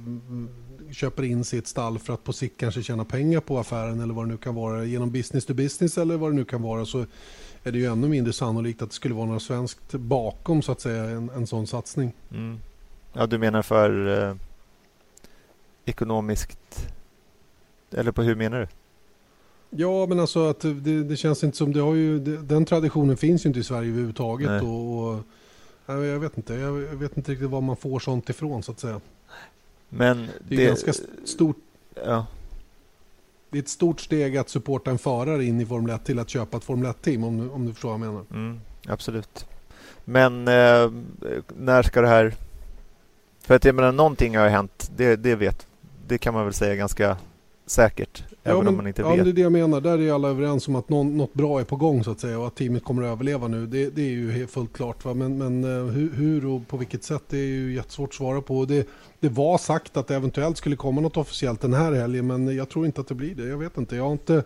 [0.93, 4.01] köper in sig i ett stall för att på sikt kanske tjäna pengar på affären
[4.01, 6.63] eller vad det nu kan vara genom business to business eller vad det nu kan
[6.63, 7.07] vara så
[7.63, 10.81] är det ju ännu mindre sannolikt att det skulle vara något svenskt bakom så att
[10.81, 12.13] säga en, en sån satsning.
[12.31, 12.59] Mm.
[13.13, 14.35] Ja, du menar för eh,
[15.85, 16.89] ekonomiskt
[17.91, 18.67] eller på hur menar du?
[19.71, 23.17] Ja, men alltså att det, det känns inte som det har ju, det, den traditionen
[23.17, 24.63] finns ju inte i Sverige överhuvudtaget.
[24.63, 25.25] Och, och,
[25.87, 29.01] jag vet inte, jag vet inte riktigt var man får sånt ifrån så att säga.
[29.89, 30.93] Men det är det, ganska
[31.25, 31.57] stort.
[32.05, 32.27] Ja.
[33.51, 36.29] Det är ett stort steg att supporta en förare in i Formel 1 till att
[36.29, 38.25] köpa ett Formel 1-team om, du, om du förstår vad jag menar.
[38.31, 39.47] Mm, absolut.
[40.05, 40.91] Men eh,
[41.59, 42.35] när ska det här...
[43.41, 45.67] För att jag menar, någonting har hänt, det, det vet
[46.07, 47.17] Det kan man väl säga ganska
[47.71, 48.25] säkert.
[48.31, 49.25] Ja, även men, om man inte ja, vet.
[49.25, 49.81] det är det jag menar.
[49.81, 52.39] Där är alla överens om att någon, något bra är på gång så att säga
[52.39, 53.67] och att teamet kommer att överleva nu.
[53.67, 55.05] Det, det är ju fullt klart.
[55.05, 55.15] Va?
[55.15, 58.41] Men, men eh, hur, hur, och på vilket sätt det är ju jättesvårt att svara
[58.41, 58.65] på.
[58.65, 58.89] Det,
[59.21, 62.69] det var sagt att det eventuellt skulle komma något officiellt den här helgen men jag
[62.69, 63.49] tror inte att det blir det.
[63.49, 63.97] Jag vet inte.
[63.97, 64.45] Jag har inte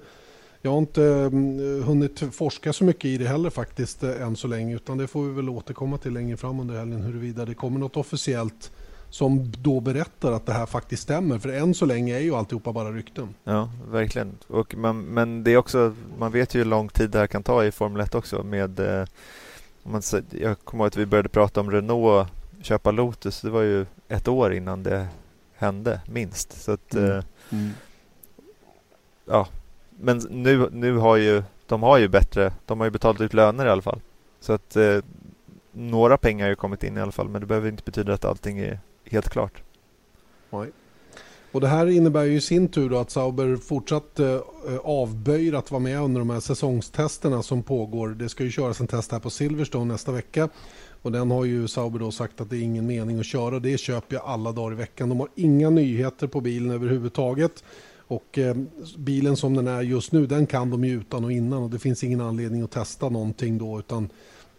[0.65, 4.49] jag har inte mm, hunnit forska så mycket i det heller faktiskt eh, än så
[4.49, 7.81] länge utan det får vi väl återkomma till längre fram under helgen huruvida det kommer
[7.81, 8.71] något officiellt
[9.13, 11.39] som då berättar att det här faktiskt stämmer.
[11.39, 13.35] För än så länge är ju alltihopa bara rykten.
[13.45, 14.39] Ja, verkligen.
[14.47, 17.43] Och man, men det är också, man vet ju hur lång tid det här kan
[17.43, 18.43] ta i Formel 1 också.
[18.43, 19.07] Med, eh,
[19.83, 22.29] man, jag kommer ihåg att vi började prata om Renault
[22.63, 23.41] köpa Lotus.
[23.41, 25.07] Det var ju ett år innan det
[25.57, 26.63] hände, minst.
[26.63, 27.11] Så att, mm.
[27.11, 27.71] Eh, mm.
[29.25, 29.49] Ja,
[29.91, 33.67] men nu, nu har ju de har ju bättre, de har ju betalat ut löner
[33.67, 34.01] i alla fall.
[34.41, 34.99] Så att eh,
[35.73, 38.25] några pengar har ju kommit in i alla fall, men det behöver inte betyda att
[38.25, 38.81] allting är
[39.13, 39.63] helt klart.
[40.51, 40.71] Nej.
[41.53, 44.39] Och det här innebär ju i sin tur då att Sauber fortsatt eh,
[44.83, 48.09] avböjer att vara med under de här säsongstesterna som pågår.
[48.09, 50.49] Det ska ju köras en test här på Silverstone nästa vecka.
[51.03, 53.59] Och den har ju Sauber då sagt att det är ingen mening att köra.
[53.59, 55.09] Det köper jag alla dagar i veckan.
[55.09, 57.65] De har inga nyheter på bilen överhuvudtaget.
[57.97, 58.57] Och eh,
[58.97, 61.79] bilen som den är just nu, den kan de ju utan och innan och det
[61.79, 64.09] finns ingen anledning att testa någonting då utan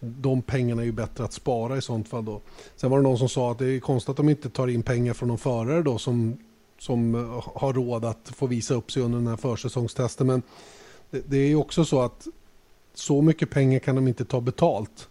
[0.04, 2.40] de pengarna är ju bättre att spara i sånt fall då.
[2.76, 4.82] Sen var det någon som sa att det är konstigt att de inte tar in
[4.82, 6.36] pengar från de förare då som,
[6.78, 10.26] som eh, har råd att få visa upp sig under den här försäsongstesten.
[10.26, 10.42] Men
[11.10, 12.26] det, det är ju också så att
[12.94, 15.08] så mycket pengar kan de inte ta betalt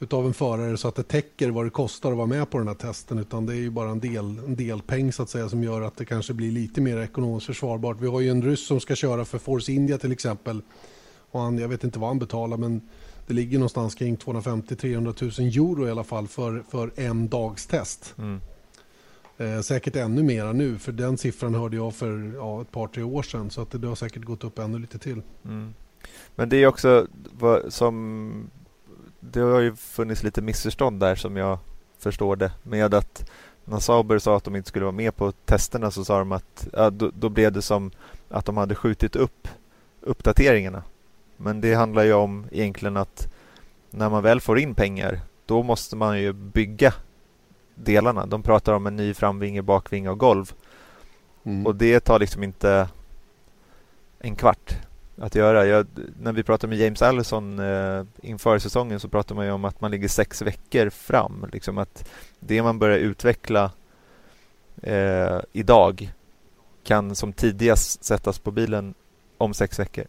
[0.00, 2.68] utav en förare så att det täcker vad det kostar att vara med på den
[2.68, 5.64] här testen utan det är ju bara en, del, en delpeng så att säga som
[5.64, 7.96] gör att det kanske blir lite mer ekonomiskt försvarbart.
[8.00, 10.62] Vi har ju en ryss som ska köra för Force India till exempel
[11.30, 12.80] och han, jag vet inte vad han betalar men
[13.26, 18.14] det ligger någonstans kring 250-300 000 euro i alla fall för, för en dags test.
[18.18, 18.40] Mm.
[19.40, 23.02] Eh, säkert ännu mera nu, för den siffran hörde jag för ja, ett par, tre
[23.02, 23.50] år sedan.
[23.50, 25.22] Så att det, har säkert gått upp ännu lite till.
[25.44, 25.74] Mm.
[26.34, 27.06] Men det är också
[27.68, 28.50] som...
[29.20, 31.58] Det har ju funnits lite missförstånd där som jag
[31.98, 32.52] förstår det.
[32.62, 33.30] Med att
[33.64, 36.68] när Sauber sa att de inte skulle vara med på testerna så sa de att
[36.72, 37.90] ja, då, då blev det som
[38.28, 39.48] att de hade skjutit upp
[40.00, 40.82] uppdateringarna.
[41.42, 43.28] Men det handlar ju om egentligen att
[43.90, 46.94] när man väl får in pengar då måste man ju bygga
[47.74, 48.26] delarna.
[48.26, 50.52] De pratar om en ny framvinge, bakvinge och golv.
[51.44, 51.66] Mm.
[51.66, 52.88] Och det tar liksom inte
[54.18, 54.74] en kvart
[55.18, 55.66] att göra.
[55.66, 55.86] Jag,
[56.20, 59.80] när vi pratade med James Allison eh, inför säsongen så pratade man ju om att
[59.80, 61.46] man ligger sex veckor fram.
[61.52, 62.10] Liksom att
[62.40, 63.70] det man börjar utveckla
[64.82, 66.12] eh, idag
[66.84, 68.94] kan som tidigast sättas på bilen
[69.38, 70.04] om sex veckor.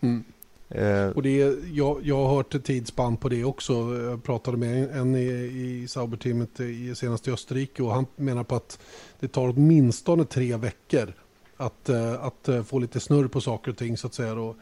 [0.00, 0.24] Mm.
[0.68, 1.08] Eh.
[1.08, 1.36] Och det
[1.72, 3.72] jag, jag har hört tidsspann på det också.
[3.96, 8.54] Jag pratade med en i, i Sauberteamet i, senast i Österrike och han menar på
[8.54, 8.78] att
[9.20, 11.12] det tar åtminstone tre veckor
[11.56, 14.34] att, eh, att eh, få lite snurr på saker och ting så att säga.
[14.34, 14.56] Då.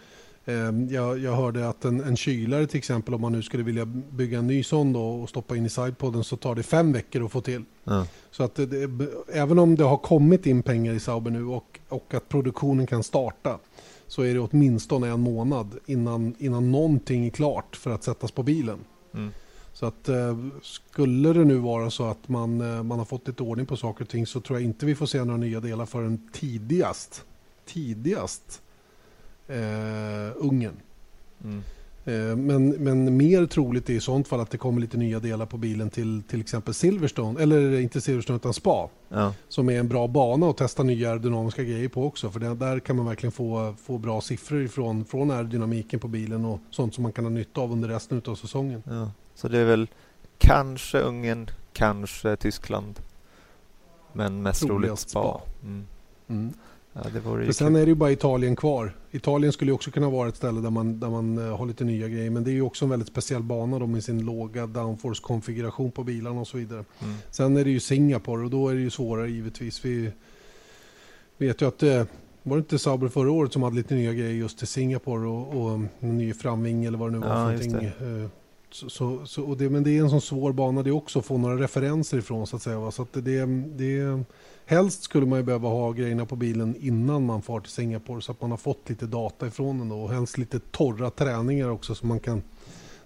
[0.48, 3.84] Ehm, jag, jag hörde att en, en kylare till exempel om man nu skulle vilja
[3.86, 7.24] bygga en ny sån då och stoppa in i sidepodden så tar det fem veckor
[7.24, 7.64] att få till.
[7.84, 8.06] Ja.
[8.30, 8.90] Så att det,
[9.32, 13.02] även om det har kommit in pengar i Sauber nu och, och att produktionen kan
[13.02, 13.58] starta
[14.08, 18.42] så är det åtminstone en månad innan, innan någonting är klart för att sättas på
[18.42, 18.78] bilen.
[19.14, 19.30] Mm.
[19.72, 23.42] Så att eh, skulle det nu vara så att man, eh, man har fått lite
[23.42, 25.86] ordning på saker och ting så tror jag inte vi får se några nya delar
[25.86, 27.24] förrän tidigast,
[27.66, 28.62] tidigast
[29.46, 29.56] eh,
[30.36, 30.76] Ungern.
[31.44, 31.62] Mm.
[32.08, 35.46] Eh, men, men mer troligt är i sånt fall att det kommer lite nya delar
[35.46, 38.88] på bilen till till exempel Silverstone, eller inte Silverstone utan Spa.
[39.08, 39.34] Ja.
[39.48, 42.30] Som är en bra bana att testa nya aerodynamiska grejer på också.
[42.30, 46.60] För där kan man verkligen få, få bra siffror ifrån, från aerodynamiken på bilen och
[46.70, 48.82] sånt som man kan ha nytta av under resten av säsongen.
[48.86, 49.10] Ja.
[49.34, 49.88] Så det är väl
[50.38, 53.00] kanske Ungern, kanske Tyskland.
[54.12, 55.06] Men mest roligt Spa.
[55.08, 55.40] spa.
[55.62, 55.86] Mm.
[56.28, 56.52] Mm.
[57.04, 57.10] Ja,
[57.46, 58.92] det sen är det ju bara Italien kvar.
[59.10, 62.08] Italien skulle också kunna vara ett ställe där man, där man uh, har lite nya
[62.08, 62.30] grejer.
[62.30, 66.04] Men det är ju också en väldigt speciell bana då med sin låga downforce-konfiguration på
[66.04, 66.84] bilarna och så vidare.
[67.02, 67.14] Mm.
[67.30, 69.84] Sen är det ju Singapore och då är det ju svårare givetvis.
[69.84, 70.12] Vi
[71.38, 72.02] vet ju att uh,
[72.42, 75.62] var det inte Sauber förra året som hade lite nya grejer just till Singapore och,
[75.62, 75.70] och
[76.00, 78.30] en ny framving eller vad det nu var ja, för någonting.
[78.70, 81.38] Så, så, och det, men det är en sån svår bana det också att få
[81.38, 82.78] några referenser ifrån så att säga.
[82.78, 82.90] Va?
[82.90, 83.46] Så att det,
[83.76, 84.24] det,
[84.66, 88.32] helst skulle man ju behöva ha grejerna på bilen innan man far till Singapore så
[88.32, 90.00] att man har fått lite data ifrån den då.
[90.00, 92.42] Och helst lite torra träningar också så man kan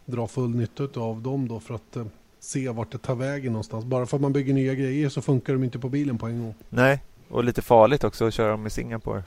[0.04, 2.06] dra full nytta av dem då för att eh,
[2.40, 3.84] se vart det tar vägen någonstans.
[3.84, 6.42] Bara för att man bygger nya grejer så funkar de inte på bilen på en
[6.42, 6.54] gång.
[6.68, 9.22] Nej, och lite farligt också att köra dem i Singapore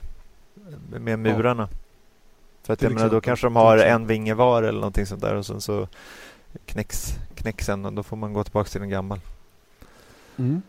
[0.98, 1.68] med murarna.
[1.72, 1.78] Ja.
[2.66, 5.34] För att jag menar, då kanske de har en vinge var eller någonting sånt där
[5.34, 5.88] och sen så
[6.64, 9.20] knäcks, knäcks en och då får man gå tillbaka till en gammal.
[10.36, 10.62] Mm.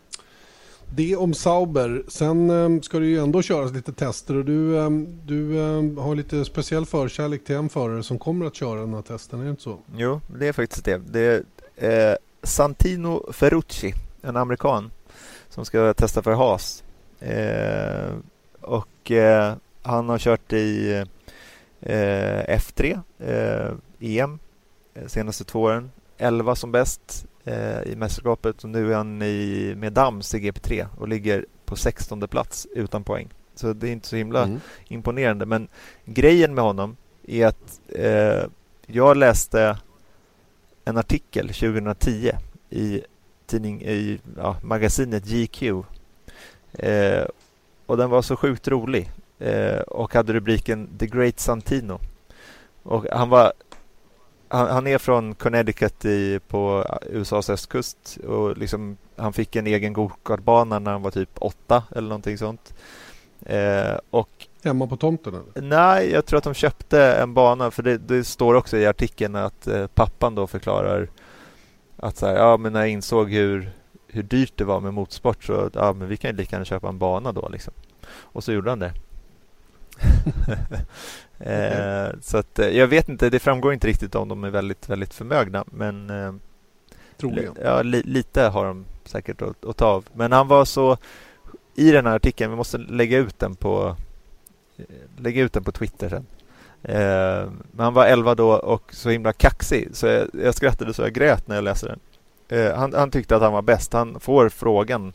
[0.94, 2.02] Det om Sauber.
[2.08, 6.14] Sen um, ska det ju ändå köras lite tester och du, um, du um, har
[6.14, 9.50] lite speciell förkärlek till en förare som kommer att köra den här testen, är det
[9.50, 9.78] inte så?
[9.96, 10.98] Jo, det är faktiskt det.
[10.98, 11.44] Det
[11.76, 14.90] är eh, Santino Ferrucci, en amerikan
[15.48, 16.84] som ska testa för Haas.
[17.20, 18.14] Eh,
[18.60, 21.04] och eh, han har kört i
[21.88, 23.00] eh, F3
[24.00, 24.38] EM
[24.94, 25.90] eh, e senaste två åren.
[26.18, 30.86] 11 som bäst eh, i mästerskapet och nu är han i, med Dams i GP3
[30.98, 33.28] och ligger på 16 plats utan poäng.
[33.54, 34.60] Så det är inte så himla mm.
[34.88, 35.46] imponerande.
[35.46, 35.68] Men
[36.04, 38.50] grejen med honom är att eh,
[38.86, 39.78] jag läste
[40.84, 42.32] en artikel 2010
[42.70, 43.02] i,
[43.46, 45.62] tidning, i ja, magasinet GQ.
[46.72, 47.24] Eh,
[47.86, 52.00] och den var så sjukt rolig eh, och hade rubriken The Great Santino.
[52.82, 53.52] Och han var
[54.48, 59.92] han, han, är från Connecticut i, på USAs östkust och liksom, han fick en egen
[59.92, 62.74] gokartbana när han var typ åtta eller någonting sånt.
[63.46, 65.34] Eh, och Hemma på tomten?
[65.34, 65.68] Eller?
[65.68, 69.36] Nej, jag tror att de köpte en bana för det, det står också i artikeln
[69.36, 71.08] att eh, pappan då förklarar
[71.96, 73.70] att så här, ja, men när jag insåg hur,
[74.06, 76.88] hur dyrt det var med motorsport så ja, men vi kan ju lika gärna köpa
[76.88, 77.74] en bana då liksom.
[78.10, 78.92] Och så gjorde han det.
[81.38, 84.88] eh, så att, eh, jag vet inte, det framgår inte riktigt om de är väldigt,
[84.88, 85.64] väldigt förmögna.
[85.66, 86.32] Men eh,
[87.16, 87.54] Troligen.
[87.64, 90.04] Ja, li, lite har de säkert att, att ta av.
[90.12, 90.96] Men han var så
[91.74, 93.96] i den här artikeln, vi måste lägga ut den på
[94.76, 94.84] eh,
[95.16, 96.26] lägga ut den på Twitter sen.
[96.82, 101.02] Eh, men han var 11 då och så himla kaxig så jag, jag skrattade så
[101.02, 102.00] jag grät när jag läste den.
[102.48, 103.92] Eh, han, han, tyckte att han var bäst.
[103.92, 105.12] Han får frågan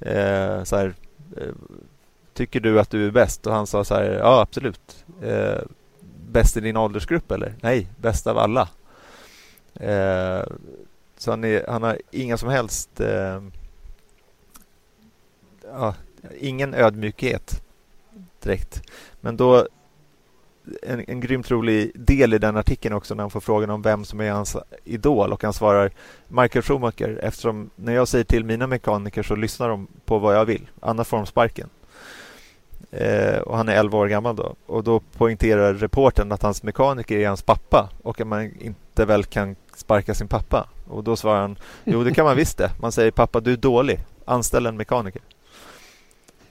[0.00, 0.94] eh, så här,
[2.34, 3.46] tycker du att du är bäst?
[3.46, 5.04] Och han sa så här, ja absolut.
[5.22, 5.62] Eh,
[6.30, 7.54] bäst i din åldersgrupp eller?
[7.60, 8.68] Nej, bäst av alla.
[9.74, 10.42] Eh,
[11.16, 13.42] så han, är, han, har inga som helst eh,
[15.64, 15.94] ja,
[16.38, 17.62] ingen ödmjukhet
[18.42, 18.82] direkt.
[19.20, 19.66] Men då
[20.82, 24.04] en, en grymt rolig del i den artikeln också när han får frågan om vem
[24.04, 25.90] som är hans idol och han svarar
[26.28, 30.44] Michael Schumacher eftersom när jag säger till mina mekaniker så lyssnar de på vad jag
[30.44, 30.70] vill.
[30.80, 31.68] Annars får de sparken.
[32.92, 34.54] Eh, och han är 11 år gammal då.
[34.66, 39.24] Och då poängterar reporten att hans mekaniker är hans pappa och att man inte väl
[39.24, 40.68] kan sparka sin pappa.
[40.88, 42.70] Och då svarar han, jo det kan man visst det.
[42.80, 45.22] Man säger pappa du är dålig, anställ en mekaniker.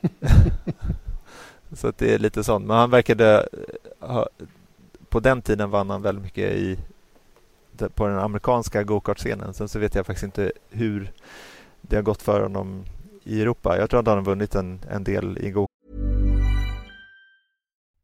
[1.74, 2.66] Så att det är lite sånt.
[2.66, 3.48] Men han verkade
[4.02, 4.28] eh, ha,
[5.10, 6.78] på den tiden vann han väldigt mycket i
[7.96, 9.54] på den amerikanska gokart-scenen.
[9.54, 11.12] Sen så vet jag faktiskt inte hur
[11.82, 12.86] det har gått för honom
[13.24, 13.78] i Europa.
[13.78, 15.68] Jag tror att han har vunnit en, en del i go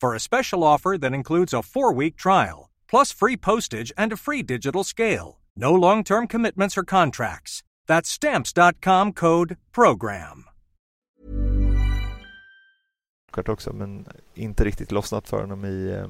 [0.00, 4.16] for a special offer that includes a four week trial, plus free postage and a
[4.16, 5.38] free digital scale.
[5.56, 7.62] No long term commitments or contracts.
[7.86, 10.44] That's stamps.com code program.
[13.48, 16.06] också, men inte riktigt lossnat för honom i, eh,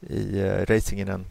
[0.00, 1.24] i uh, racingen än.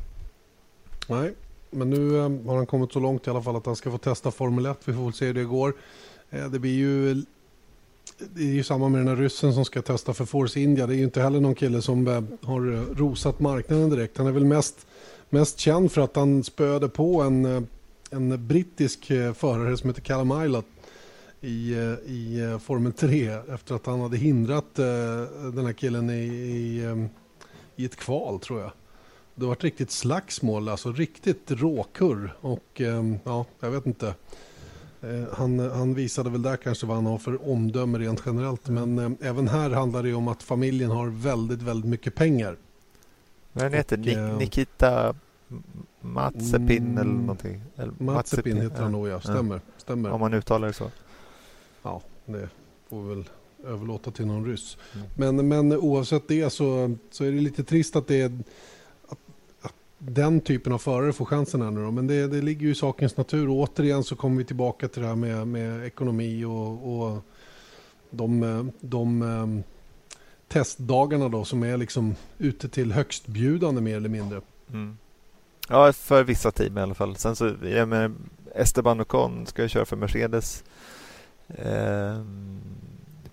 [1.08, 1.34] Nej,
[1.70, 3.98] men nu um, har han kommit så långt i alla fall att han ska få
[3.98, 4.78] testa Formel 1.
[4.86, 5.74] Vi får väl se hur det går.
[6.30, 7.24] Det blir ju
[8.34, 10.88] det är ju samma med den här ryssen som ska testa för Force India.
[10.88, 14.18] Det är ju inte heller någon kille som har eh, rosat marknaden direkt.
[14.18, 14.88] Han är väl mest,
[15.30, 17.62] mest känd för att han spöade på en, eh,
[18.10, 20.66] en brittisk eh, förare som heter Callum Islet
[21.42, 21.74] i,
[22.06, 27.08] i Formel 3 efter att han hade hindrat den här killen i, i,
[27.76, 28.72] i ett kval tror jag.
[29.36, 32.82] Det var ett riktigt slagsmål, alltså riktigt råkurr och
[33.24, 34.14] ja, jag vet inte.
[35.32, 38.68] Han, han, visade väl där kanske vad han har för omdöme rent generellt.
[38.68, 42.58] Men eh, även här handlar det om att familjen har väldigt, väldigt mycket pengar.
[43.54, 43.98] Vad den heter?
[43.98, 45.16] Nik eh, Nikita
[46.02, 47.62] Matsepin mm, eller någonting?
[47.76, 49.22] Eller Matsepin heter han nog, ja.
[49.22, 50.12] Stämmer, stämmer.
[50.12, 50.92] Om man uttalar det så.
[51.84, 52.50] Ja, det
[52.90, 53.30] får vi väl
[53.66, 54.78] överlåta till någon ryss.
[54.96, 55.36] Mm.
[55.36, 58.32] Men, men oavsett det så, så är det lite trist att det är
[60.08, 61.92] den typen av förare får chansen här nu då.
[61.92, 63.50] Men det, det ligger ju i sakens natur.
[63.50, 67.22] Och återigen så kommer vi tillbaka till det här med, med ekonomi och, och
[68.10, 69.64] de, de
[70.48, 74.42] testdagarna då som är liksom ute till högstbjudande mer eller mindre.
[74.70, 74.98] Mm.
[75.70, 77.16] Ja, för vissa team i alla fall.
[77.16, 78.12] Sen så, jag menar,
[78.56, 80.64] Esteban Ocon ska köra för Mercedes.
[81.48, 82.24] Eh,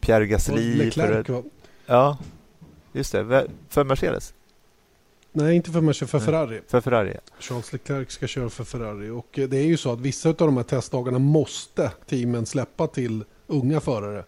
[0.00, 0.74] Pierre Gasly.
[0.74, 1.42] Leclerc, för,
[1.86, 2.18] ja,
[2.92, 3.48] just det.
[3.68, 4.34] För Mercedes?
[5.32, 6.60] Nej, inte för Mercedes, för Ferrari.
[6.68, 7.16] För Ferrari.
[7.38, 9.10] Charles Leclerc ska köra för Ferrari.
[9.10, 13.24] Och det är ju så att vissa av de här testdagarna måste teamen släppa till
[13.46, 14.24] unga förare.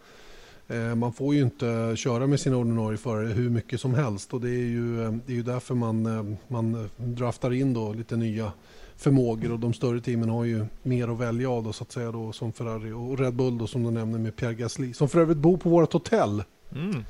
[0.69, 4.41] Eh, man får ju inte köra med sina ordinarie förare hur mycket som helst och
[4.41, 8.17] det är ju, eh, det är ju därför man, eh, man draftar in då lite
[8.17, 8.53] nya
[8.97, 12.13] förmågor och de större teamen har ju mer att välja av då, så att säga
[12.13, 15.21] då, som Ferrari och Red Bull då, som du nämner med Pierre Gasly som för
[15.21, 16.45] övrigt bor på vårt hotell.
[16.75, 17.05] Mm.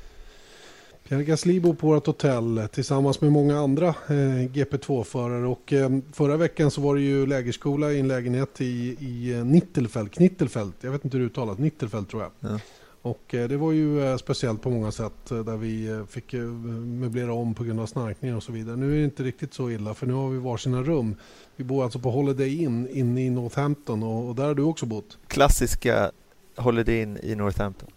[1.07, 6.37] Pierre Gasly bor på vårt hotell tillsammans med många andra eh, GP2-förare och eh, förra
[6.37, 11.05] veckan så var det ju lägerskola i en lägenhet i, i Nittelfeld, Knittelfeld, jag vet
[11.05, 12.31] inte hur det uttalas, Nittelfeld tror jag.
[12.51, 12.59] Ja.
[13.03, 17.33] Och eh, det var ju eh, speciellt på många sätt eh, där vi fick möblera
[17.33, 18.75] om på grund av snarkningar och så vidare.
[18.75, 21.15] Nu är det inte riktigt så illa för nu har vi varsina rum.
[21.55, 24.85] Vi bor alltså på Holiday Inn inne i Northampton och, och där har du också
[24.85, 25.17] bott.
[25.27, 26.11] Klassiska
[26.55, 27.89] Holiday Inn i Northampton.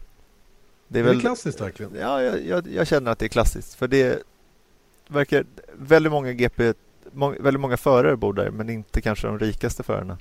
[0.88, 1.94] Det är, väl, det är klassiskt verkligen.
[1.94, 3.74] Ja, jag, jag, jag, känner att det är klassiskt.
[3.74, 4.22] För det
[5.08, 6.72] verkar väldigt många GP,
[7.12, 10.18] må, väldigt många förare bor där men inte kanske de rikaste förarna.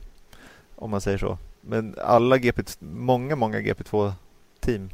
[0.75, 1.37] Om man säger så.
[1.61, 4.13] Men alla GP, många, många GP2
[4.59, 4.89] team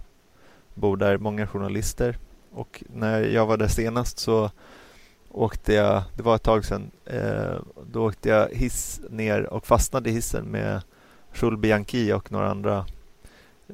[0.74, 2.17] bor där, många journalister.
[2.51, 4.51] Och när jag var där senast så
[5.32, 7.55] åkte jag, det var ett tag sedan, eh,
[7.91, 10.82] då åkte jag hiss ner och fastnade i hissen med
[11.41, 12.86] Jules Bianchi och några andra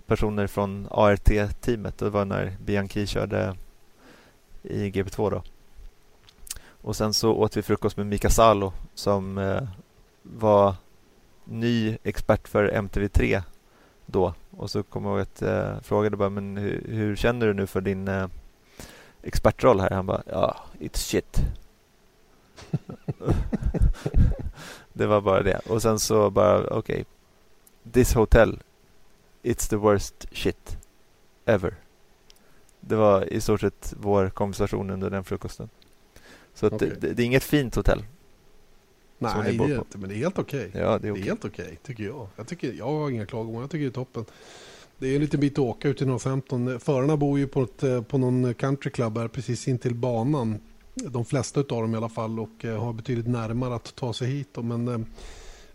[0.07, 1.97] personer från ART-teamet.
[1.97, 3.55] Det var när Bianchi körde
[4.63, 5.43] i GP2 då.
[6.81, 9.63] Och sen så åt vi frukost med Mika Salo som eh,
[10.23, 10.75] var
[11.45, 13.41] ny expert för MTV3
[14.05, 14.33] då.
[14.57, 17.53] Och så kommer jag ihåg att jag eh, frågade bara, men hur, hur, känner du
[17.53, 18.27] nu för din eh,
[19.23, 19.89] expertroll här?
[19.89, 21.37] Han bara, ja, it's shit.
[24.93, 25.59] det var bara det.
[25.59, 27.03] Och sen så bara, okej, okay,
[27.91, 28.59] this hotel,
[29.47, 30.77] it's the worst shit
[31.45, 31.75] ever.
[32.79, 35.69] Det var i stort sett vår konversation under den frukosten.
[36.53, 36.89] Så okay.
[36.99, 38.03] det, det, är inget fint hotell.
[39.17, 40.67] Nej, det är inte, men det är helt okej.
[40.67, 40.81] Okay.
[40.81, 41.21] Ja, det är, okay.
[41.21, 42.27] det är helt okej, tycker jag.
[42.35, 44.25] Jag, tycker, jag har inga klagomål, jag tycker det är toppen.
[44.97, 46.79] Det är en liten bit att åka ut till 015.
[46.79, 50.59] Förarna bor ju på, ett, eh, på någon countryclub här precis intill banan.
[50.93, 54.27] De flesta av dem i alla fall och eh, har betydligt närmare att ta sig
[54.27, 54.57] hit.
[54.61, 54.99] Men eh,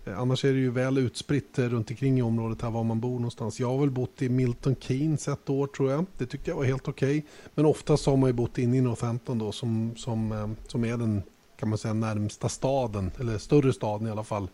[0.05, 3.01] Eh, annars är det ju väl utspritt eh, runt omkring i området här var man
[3.01, 3.61] bor någonstans.
[3.61, 6.07] Jag har väl bott i Milton Keynes ett år tror jag.
[6.19, 7.19] Det tyckte jag var helt okej.
[7.19, 7.31] Okay.
[7.55, 10.97] Men oftast har man ju bott inne i 015 då som, som, eh, som är
[10.97, 11.23] den
[11.57, 14.49] kan man säga närmsta staden, eller större staden i alla fall,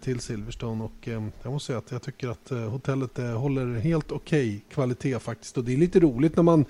[0.00, 0.84] till Silverstone.
[0.84, 1.08] Och
[1.42, 5.58] jag måste säga att jag tycker att hotellet håller helt okej okay kvalitet faktiskt.
[5.58, 6.64] Och det är lite roligt när man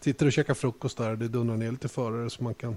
[0.00, 1.16] sitter och käkar frukost där.
[1.16, 2.76] Det dundrar ner lite förare så man kan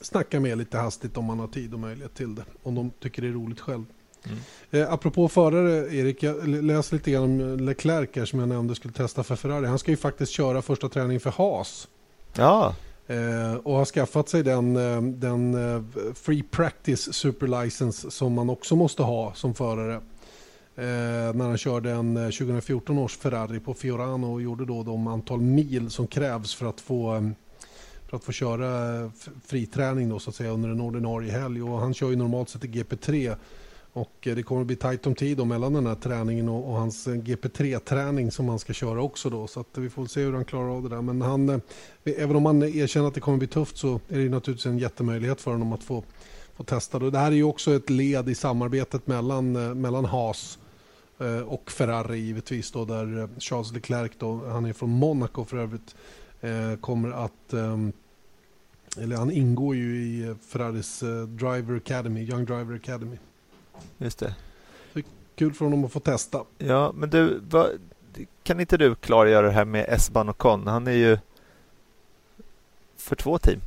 [0.00, 2.44] snacka med lite hastigt om man har tid och möjlighet till det.
[2.62, 3.84] Om de tycker det är roligt själv.
[4.24, 4.38] Mm.
[4.70, 8.94] Eh, apropå förare, Erik, jag läste lite grann om Leclerc här, som jag nämnde skulle
[8.94, 9.66] testa för Ferrari.
[9.66, 11.88] Han ska ju faktiskt köra första träning för Haas.
[12.36, 12.74] Ja.
[13.10, 15.82] Eh, och har skaffat sig den, eh, den eh,
[16.14, 20.00] Free Practice Super License som man också måste ha som förare.
[21.34, 25.90] när han körde en 2014 års Ferrari på Fiorano och gjorde då de antal mil
[25.90, 27.32] som krävs för att få
[28.10, 29.10] för att få köra
[29.46, 31.62] friträning då, så att säga, under en ordinarie helg.
[31.62, 33.36] Och han kör ju normalt sett i GP3
[33.92, 36.74] och eh, det kommer att bli tajt om tid mellan den här träningen och, och
[36.74, 39.46] hans eh, GP3-träning som han ska köra också då.
[39.46, 41.02] Så att vi får se hur han klarar av det där.
[41.02, 41.58] Men han, eh,
[42.04, 44.78] även om han erkänner att det kommer att bli tufft så är det naturligtvis en
[44.78, 46.04] jättemöjlighet för honom att få,
[46.56, 47.10] få testa det.
[47.10, 50.58] Det här är ju också ett led i samarbetet mellan, mellan Haas
[51.46, 55.94] och Ferrari givetvis då där Charles Leclerc då, han är från Monaco för övrigt,
[56.80, 57.54] kommer att
[58.96, 63.16] eller han ingår ju i Ferraris Driver Academy, Young Driver Academy
[63.98, 64.34] just det.
[64.92, 65.02] det
[65.34, 66.44] kul för honom att få testa.
[66.58, 67.66] Ja, men du, va,
[68.42, 70.66] kan inte du klargöra det här med Esban och Con?
[70.66, 71.18] Han är ju
[72.96, 73.60] för två team.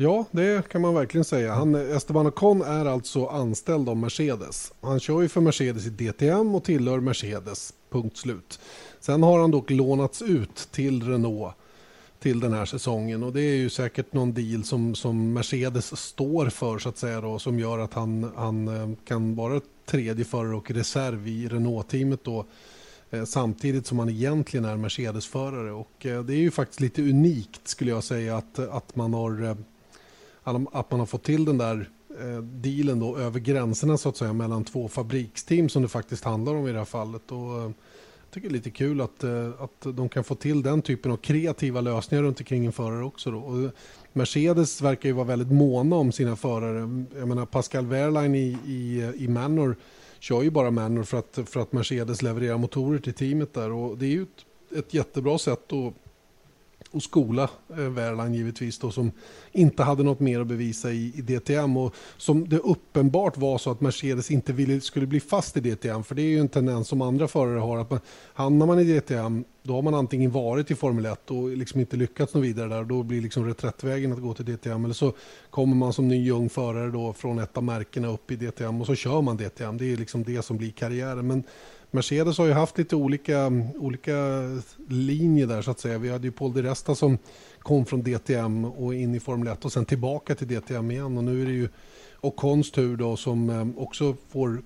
[0.00, 1.54] Ja, det kan man verkligen säga.
[1.54, 4.72] Han, Esteban Ocon är alltså anställd av Mercedes.
[4.80, 8.60] Han kör ju för Mercedes i DTM och tillhör Mercedes, punkt slut.
[9.08, 11.54] Sen har han dock lånats ut till Renault
[12.18, 16.48] till den här säsongen och det är ju säkert någon deal som, som Mercedes står
[16.48, 20.54] för så att säga då, som gör att han, han eh, kan vara tredje förare
[20.54, 22.44] och reserv i Renault-teamet då
[23.10, 27.68] eh, samtidigt som han egentligen är Mercedes-förare och eh, det är ju faktiskt lite unikt
[27.68, 29.56] skulle jag säga att, att man har
[30.72, 31.90] att man har fått till den där
[32.42, 36.68] dealen då över gränserna så att säga mellan två fabriksteam som det faktiskt handlar om
[36.68, 37.32] i det här fallet.
[37.32, 37.72] Och
[38.30, 41.16] tycker det är lite kul att, eh, att de kan få till den typen av
[41.16, 43.30] kreativa lösningar runt omkring en förare också.
[43.30, 43.38] Då.
[43.38, 43.70] Och
[44.12, 47.04] Mercedes verkar ju vara väldigt måna om sina förare.
[47.18, 49.76] Jag menar Pascal Wehrlein i, i, i Manor
[50.18, 53.72] kör ju bara Manor för att, för att Mercedes levererar motorer till teamet där.
[53.72, 55.94] Och det är ju ett, ett jättebra sätt att
[56.90, 59.12] och skola eh, givetvis då som
[59.52, 63.70] inte hade något mer att bevisa i, i, DTM och som det uppenbart var så
[63.70, 66.88] att Mercedes inte ville, skulle bli fast i DTM för det är ju en tendens
[66.88, 68.00] som andra förare har att man,
[68.34, 71.96] hamnar man i DTM då har man antingen varit i Formel 1 och liksom inte
[71.96, 75.12] lyckats något vidare där då blir liksom reträttvägen att gå till DTM eller så
[75.50, 78.86] kommer man som ny ung förare då från ett av märkena upp i DTM och
[78.86, 79.78] så kör man DTM.
[79.78, 81.26] Det är liksom det som blir karriären.
[81.26, 81.44] Men
[81.90, 84.14] Mercedes har ju haft lite olika, olika
[84.88, 85.98] linjer där så att säga.
[85.98, 87.18] Vi hade ju Paul di Resta som
[87.58, 91.24] kom från DTM och in i Formel 1 och sen tillbaka till DTM igen och
[91.24, 91.68] nu är det ju
[92.20, 94.62] Ocons tur då som eh, också får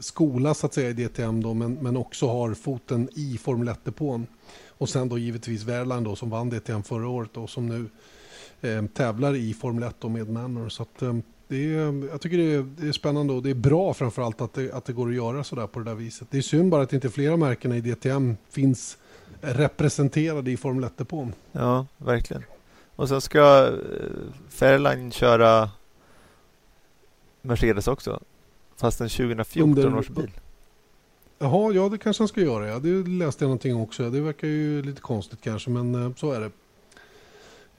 [0.00, 4.26] skola så att säga i DTM då men, men också har foten i Formel 1-depån.
[4.68, 7.88] Och sen då givetvis Wehrlein då som vann DTM förra året och som nu
[8.60, 10.68] eh, tävlar i Formel 1 med Manor.
[10.68, 11.14] Så att, eh,
[11.50, 14.54] det är, jag tycker det är, det är, spännande och det är bra framförallt att
[14.54, 16.28] det, att det går att göra sådär på det där viset.
[16.30, 18.98] Det är synd bara att inte flera märken i DTM finns
[19.40, 21.32] representerade i Formel 1-depån.
[21.52, 22.42] Ja, verkligen.
[22.96, 23.72] Och sen ska eh,
[24.48, 25.70] Fairline köra
[27.42, 28.20] Mercedes också.
[28.76, 30.30] Fast en 2014 Under, års bil.
[31.38, 32.68] Jaha, ja det kanske han ska göra.
[32.68, 32.78] Ja.
[32.78, 34.10] Det läste jag någonting också.
[34.10, 36.50] Det verkar ju lite konstigt kanske, men eh, så är det.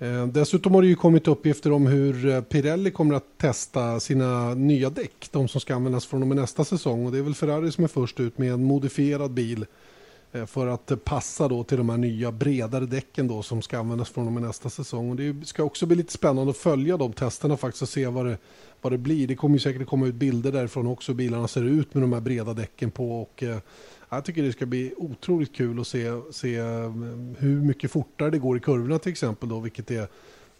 [0.01, 4.53] Eh, dessutom har det ju kommit uppgifter om hur eh, Pirelli kommer att testa sina
[4.53, 5.27] nya däck.
[5.31, 7.05] De som ska användas från och med nästa säsong.
[7.05, 9.65] Och det är väl Ferrari som är först ut med en modifierad bil
[10.31, 14.09] eh, för att passa då till de här nya bredare däcken då som ska användas
[14.09, 15.09] från och med nästa säsong.
[15.09, 18.25] Och det ska också bli lite spännande att följa de testerna faktiskt och se vad
[18.25, 18.37] det,
[18.81, 19.27] vad det blir.
[19.27, 21.13] Det kommer ju säkert komma ut bilder därifrån också.
[21.13, 23.21] Bilarna ser ut med de här breda däcken på.
[23.21, 23.43] och
[24.15, 28.39] jag tycker det ska bli otroligt kul att se, se um, hur mycket fortare det
[28.39, 30.07] går i kurvorna till exempel då, vilket är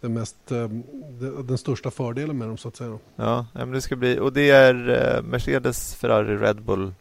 [0.01, 0.83] den, mest, um,
[1.47, 2.99] den största fördelen med dem så att säga.
[3.15, 6.93] Ja, men det ska bli, och det är eh, Mercedes, Ferrari, Red Bull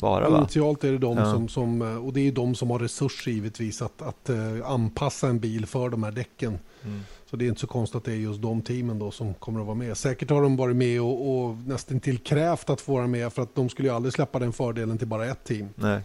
[0.00, 0.38] bara va?
[0.38, 1.32] Initialt är det de ja.
[1.32, 4.30] som, som, och det är de som har resurser givetvis att, att
[4.64, 6.58] anpassa en bil för de här däcken.
[6.84, 7.00] Mm.
[7.30, 9.60] Så det är inte så konstigt att det är just de teamen då som kommer
[9.60, 9.96] att vara med.
[9.96, 13.42] Säkert har de varit med och, och nästan till krävt att få vara med för
[13.42, 15.68] att de skulle ju aldrig släppa den fördelen till bara ett team.
[15.74, 16.00] Nej.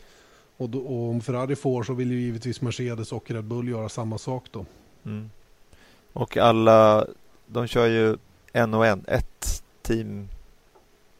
[0.58, 3.90] Och, då, och om Ferrari får så vill ju givetvis Mercedes och Red Bull göra
[3.90, 4.66] samma sak då.
[5.06, 5.30] Mm.
[6.14, 7.08] Och alla,
[7.48, 8.18] de kör ju
[8.54, 10.30] en och en, ett team,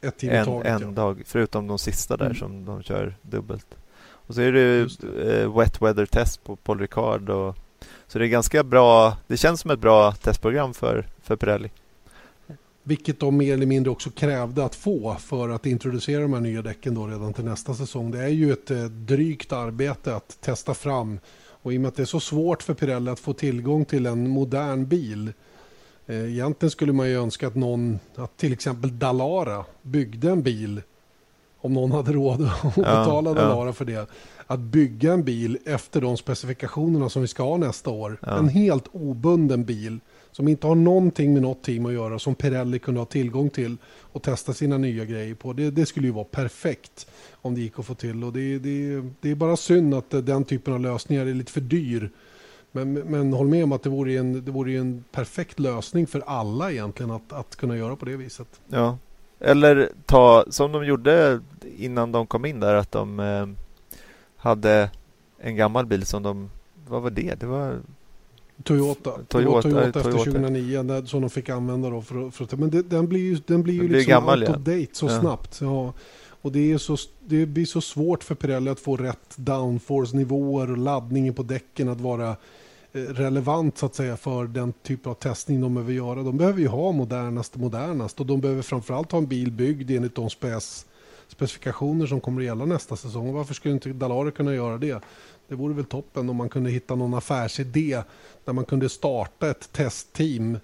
[0.02, 0.88] ett team en, taget, en ja.
[0.88, 2.38] dag, förutom de sista där mm.
[2.38, 3.68] som de kör dubbelt.
[4.00, 5.44] Och så är det, det.
[5.44, 7.56] Uh, wet weather test på Paul Ricard och
[8.08, 9.18] så det är ganska bra.
[9.28, 11.70] Det känns som ett bra testprogram för, för Pirelli.
[12.84, 16.62] Vilket de mer eller mindre också krävde att få för att introducera de här nya
[16.62, 18.12] däcken då redan till nästa säsong.
[18.12, 21.20] Det är ju ett eh, drygt arbete att testa fram
[21.62, 24.06] och i och med att det är så svårt för Pirelli att få tillgång till
[24.06, 25.34] en modern bil eh,
[26.08, 30.82] Egentligen skulle man ju önska att någon, att till exempel Dalara byggde en bil
[31.60, 33.74] om någon hade råd att betala ja, Dalara ja.
[33.74, 34.10] för det
[34.48, 38.18] att bygga en bil efter de specifikationerna som vi ska ha nästa år.
[38.22, 38.38] Ja.
[38.38, 40.00] En helt obunden bil
[40.32, 43.78] som inte har någonting med något team att göra som Pirelli kunde ha tillgång till
[43.86, 45.54] och testa sina nya grejer på.
[45.54, 49.04] Det, det skulle ju vara perfekt om det gick att få till och det, det,
[49.22, 52.12] det är bara synd att den typen av lösningar är lite för dyr.
[52.86, 56.24] Men, men håll med om att det vore, en, det vore en perfekt lösning för
[56.26, 58.48] alla egentligen att, att kunna göra på det viset.
[58.68, 58.98] Ja,
[59.40, 61.40] eller ta som de gjorde
[61.78, 63.48] innan de kom in där att de eh
[64.38, 64.90] hade
[65.40, 66.50] en gammal bil som de...
[66.88, 67.40] Vad var det?
[67.40, 67.80] Det var...
[68.64, 69.12] Toyota.
[69.28, 73.08] Toyota, Toyota, Toyota efter 2009 som de fick använda då för, för men det, den
[73.08, 75.20] blir ju, den blir ju den liksom gammal, out of date så ja.
[75.20, 75.60] snabbt.
[75.62, 75.94] Ja.
[76.42, 80.78] Och det, är så, det blir så svårt för Pirelli att få rätt downforce-nivåer och
[80.78, 82.36] laddningen på däcken att vara eh,
[82.92, 86.24] relevant så att säga för den typ av testning de behöver göra.
[86.24, 90.16] De behöver ju ha modernast modernast och de behöver framförallt ha en bil byggd enligt
[90.16, 90.86] de spec
[91.28, 93.34] specifikationer som kommer att gälla nästa säsong.
[93.34, 95.02] Varför skulle inte Dallara kunna göra det?
[95.48, 98.02] Det vore väl toppen om man kunde hitta någon affärsidé
[98.46, 100.58] där man kunde starta ett testteam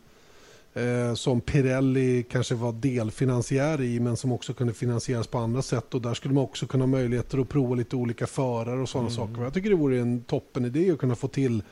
[0.74, 5.94] eh, som Pirelli kanske var delfinansiär i men som också kunde finansieras på andra sätt
[5.94, 9.10] och där skulle man också kunna ha möjligheter att prova lite olika förare och sådana
[9.10, 9.18] mm.
[9.18, 9.44] saker.
[9.44, 11.64] Jag tycker det vore en toppen idé att kunna få till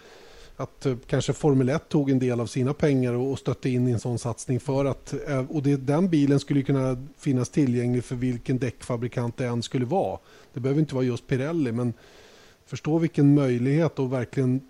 [0.62, 3.92] att eh, kanske Formel 1 tog en del av sina pengar och stötte in i
[3.92, 8.16] en sån satsning för att eh, och det, den bilen skulle kunna finnas tillgänglig för
[8.16, 10.20] vilken däckfabrikant det än skulle vara.
[10.54, 11.94] Det behöver inte vara just Pirelli men
[12.66, 14.62] förstå vilken möjlighet att verkligen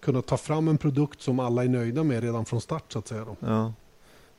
[0.00, 3.08] kunna ta fram en produkt som alla är nöjda med redan från start så att
[3.08, 3.24] säga.
[3.24, 3.36] Då.
[3.40, 3.72] Ja.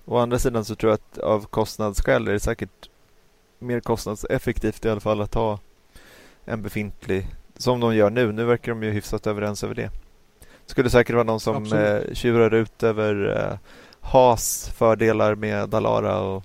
[0.06, 2.90] Å andra sidan så tror jag att av kostnadsskäl är det säkert
[3.60, 5.60] mer kostnadseffektivt i alla fall att ha
[6.46, 7.28] en befintlig
[7.58, 8.32] som de gör nu.
[8.32, 9.92] Nu verkar de ju hyfsat överens över det.
[10.68, 13.58] Skulle säkert vara någon som eh, tjurar ut över eh,
[14.02, 16.44] Haas fördelar med Dalara och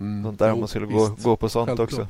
[0.00, 0.24] mm.
[0.24, 1.92] sånt där om man skulle gå, gå på sånt Självklart.
[1.92, 2.06] också.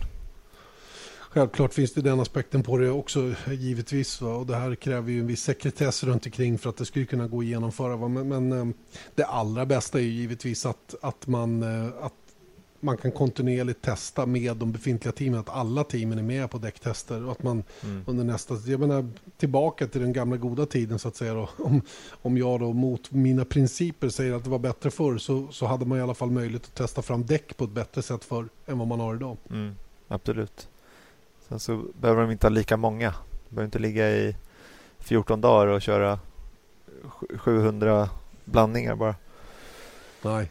[1.30, 4.20] Självklart finns det den aspekten på det också givetvis.
[4.20, 4.34] Va?
[4.34, 7.26] Och det här kräver ju en viss sekretess runt omkring för att det skulle kunna
[7.26, 7.96] gå att genomföra.
[7.96, 8.08] Va?
[8.08, 8.74] Men, men eh,
[9.14, 12.12] det allra bästa är ju givetvis att, att, man, eh, att
[12.80, 17.24] man kan kontinuerligt testa med de befintliga teamen, att alla teamen är med på däcktester
[17.24, 18.02] och att man mm.
[18.06, 21.82] under nästa, jag menar tillbaka till den gamla goda tiden så att säga då, om,
[22.10, 25.86] om jag då mot mina principer säger att det var bättre förr så, så hade
[25.86, 28.78] man i alla fall möjlighet att testa fram däck på ett bättre sätt förr än
[28.78, 29.36] vad man har idag.
[29.50, 29.74] Mm,
[30.08, 30.68] absolut.
[31.48, 33.14] Sen så behöver de inte ha lika många.
[33.48, 34.36] De behöver inte ligga i
[34.98, 36.18] 14 dagar och köra
[37.36, 38.08] 700
[38.44, 39.14] blandningar bara.
[40.22, 40.50] Nej.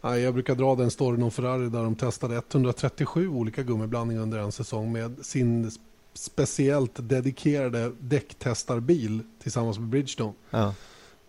[0.00, 4.38] Nej, jag brukar dra den storyn om Ferrari där de testade 137 olika gummiblandningar under
[4.38, 5.70] en säsong med sin
[6.14, 10.32] speciellt dedikerade däcktestarbil tillsammans med Bridgestone.
[10.50, 10.74] Ja.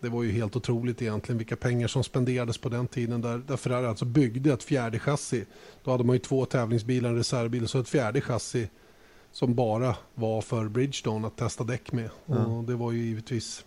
[0.00, 3.56] Det var ju helt otroligt egentligen vilka pengar som spenderades på den tiden där, där
[3.56, 5.44] Ferrari alltså byggde ett fjärde chassi.
[5.84, 8.68] Då hade man ju två tävlingsbilar, en reservbil och så ett fjärde chassi
[9.32, 12.10] som bara var för Bridgestone att testa däck med.
[12.26, 12.46] Ja.
[12.46, 13.64] Och det var ju givetvis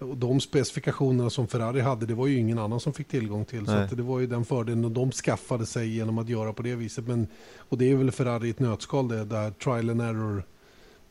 [0.00, 3.62] och de specifikationerna som Ferrari hade, det var ju ingen annan som fick tillgång till.
[3.62, 3.88] Nej.
[3.88, 7.06] Så det var ju den fördelen de skaffade sig genom att göra på det viset.
[7.06, 7.26] Men,
[7.56, 10.44] och det är väl Ferrari i ett nötskal det, där trial and error.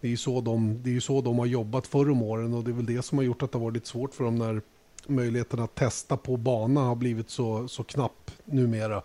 [0.01, 2.63] Det är ju så de, det är så de har jobbat förr om åren och
[2.63, 4.35] det är väl det som har gjort att det har varit lite svårt för dem
[4.35, 4.61] när
[5.07, 9.01] möjligheten att testa på bana har blivit så, så knapp numera.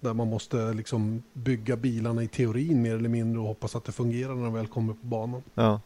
[0.00, 3.92] Där man måste liksom bygga bilarna i teorin mer eller mindre och hoppas att det
[3.92, 5.42] fungerar när de väl kommer på banan.
[5.54, 5.80] Ja,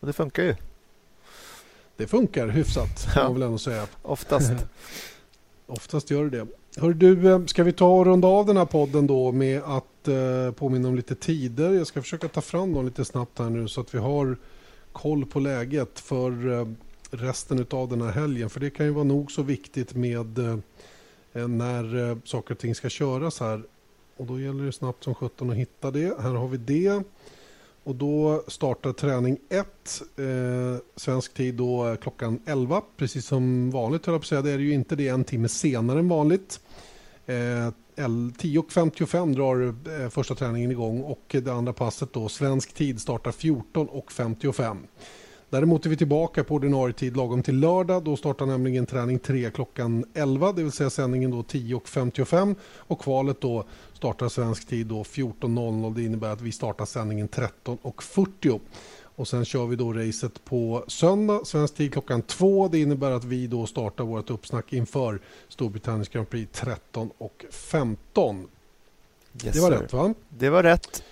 [0.00, 0.54] och det funkar ju
[1.96, 3.22] det funkar hyfsat, ja.
[3.22, 3.86] man väl ändå säga.
[4.02, 4.52] Oftast.
[5.66, 6.46] Oftast gör det det.
[6.80, 10.08] Hör du, eh, ska vi ta och runda av den här podden då med att
[10.08, 11.72] eh, påminna om lite tider?
[11.72, 14.36] Jag ska försöka ta fram dem lite snabbt här nu så att vi har
[14.92, 16.66] koll på läget för eh,
[17.10, 18.50] resten av den här helgen.
[18.50, 22.74] För det kan ju vara nog så viktigt med eh, när eh, saker och ting
[22.74, 23.62] ska köras här.
[24.16, 26.20] Och då gäller det snabbt som 17 att hitta det.
[26.20, 27.02] Här har vi det.
[27.86, 30.24] Och då startar träning 1, eh,
[30.96, 32.82] svensk tid då klockan 11.
[32.96, 34.42] Precis som vanligt höll jag på att säga.
[34.42, 36.60] Det är ju inte det en timme senare än vanligt.
[37.26, 37.34] Eh,
[37.96, 44.76] 10.55 drar eh, första träningen igång och det andra passet då svensk tid startar 14.55.
[45.50, 48.04] Däremot är vi tillbaka på ordinarie tid lagom till lördag.
[48.04, 53.40] Då startar nämligen träning 3 klockan 11, det vill säga sändningen då 10.55 och kvalet
[53.40, 53.64] då
[53.96, 55.94] startar svensk tid då 14.00.
[55.94, 58.60] Det innebär att vi startar sändningen 13.40.
[59.16, 62.68] Och sen kör vi då racet på söndag, svensk tid klockan två.
[62.68, 68.46] Det innebär att vi då startar vårt uppsnack inför Storbritanniens Grand Prix 13.15.
[69.44, 69.78] Yes, det var sir.
[69.78, 70.14] rätt va?
[70.28, 71.02] Det var rätt.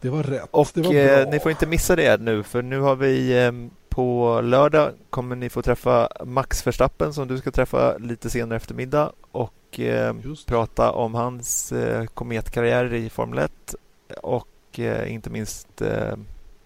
[0.00, 0.48] Det var rätt.
[0.50, 3.52] Och var eh, ni får inte missa det nu för nu har vi eh,
[3.88, 9.12] på lördag kommer ni få träffa Max Verstappen som du ska träffa lite senare eftermiddag
[9.32, 10.14] och eh,
[10.46, 13.74] prata om hans eh, kometkarriär i Formel 1
[14.22, 16.16] och eh, inte minst eh,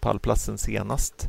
[0.00, 1.28] pallplatsen senast.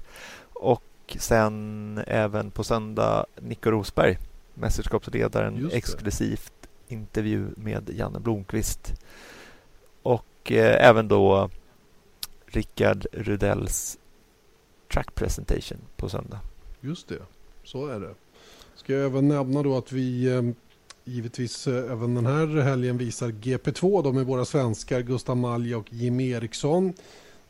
[0.54, 4.18] Och sen även på söndag Nico Rosberg,
[4.54, 6.54] mästerskapsledaren, exklusivt
[6.88, 8.94] intervju med Janne Blomqvist.
[10.02, 11.50] Och eh, även då
[12.46, 13.98] Rickard Rudells
[14.94, 16.40] track presentation på söndag.
[16.82, 17.22] Just det,
[17.64, 18.14] så är det.
[18.76, 20.42] Ska jag även nämna då att vi eh,
[21.06, 25.94] givetvis eh, även den här helgen visar GP2 då med våra svenskar Gustav Malja och
[25.94, 26.94] Jim Eriksson.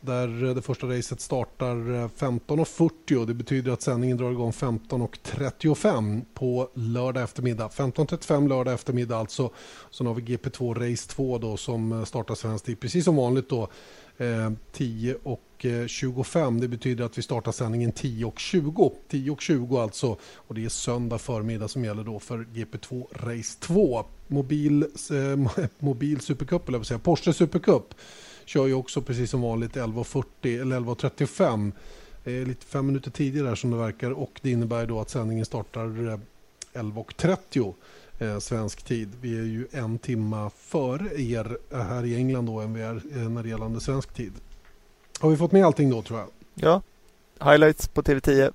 [0.01, 6.21] Där eh, det första racet startar eh, 15.40 det betyder att sändningen drar igång 15.35
[6.33, 7.67] på lördag eftermiddag.
[7.67, 9.49] 15.35 lördag eftermiddag alltså.
[9.91, 13.67] Sen har vi GP2 Race 2 då som startar svensk tid precis som vanligt då
[14.71, 15.41] 10 och
[15.87, 18.91] 25, eh, Det betyder att vi startar sändningen 10.20.
[19.09, 20.17] 10.20 alltså.
[20.35, 24.05] Och det är söndag förmiddag som gäller då för GP2 Race 2.
[24.27, 27.93] Mobil, eh, mobil Supercup, eller säga, Porsche Supercup
[28.45, 31.71] kör ju också precis som vanligt 11.40 eller 11.35.
[32.23, 35.45] Det är lite fem minuter tidigare som det verkar och det innebär då att sändningen
[35.45, 36.19] startar eh,
[36.73, 37.73] 11.30
[38.19, 39.09] eh, svensk tid.
[39.21, 42.95] Vi är ju en timma före er eh, här i England då än vi är
[42.95, 44.33] eh, när det gäller svensk tid.
[45.19, 46.27] Har vi fått med allting då tror jag?
[46.55, 46.81] Ja,
[47.51, 48.53] highlights på TV10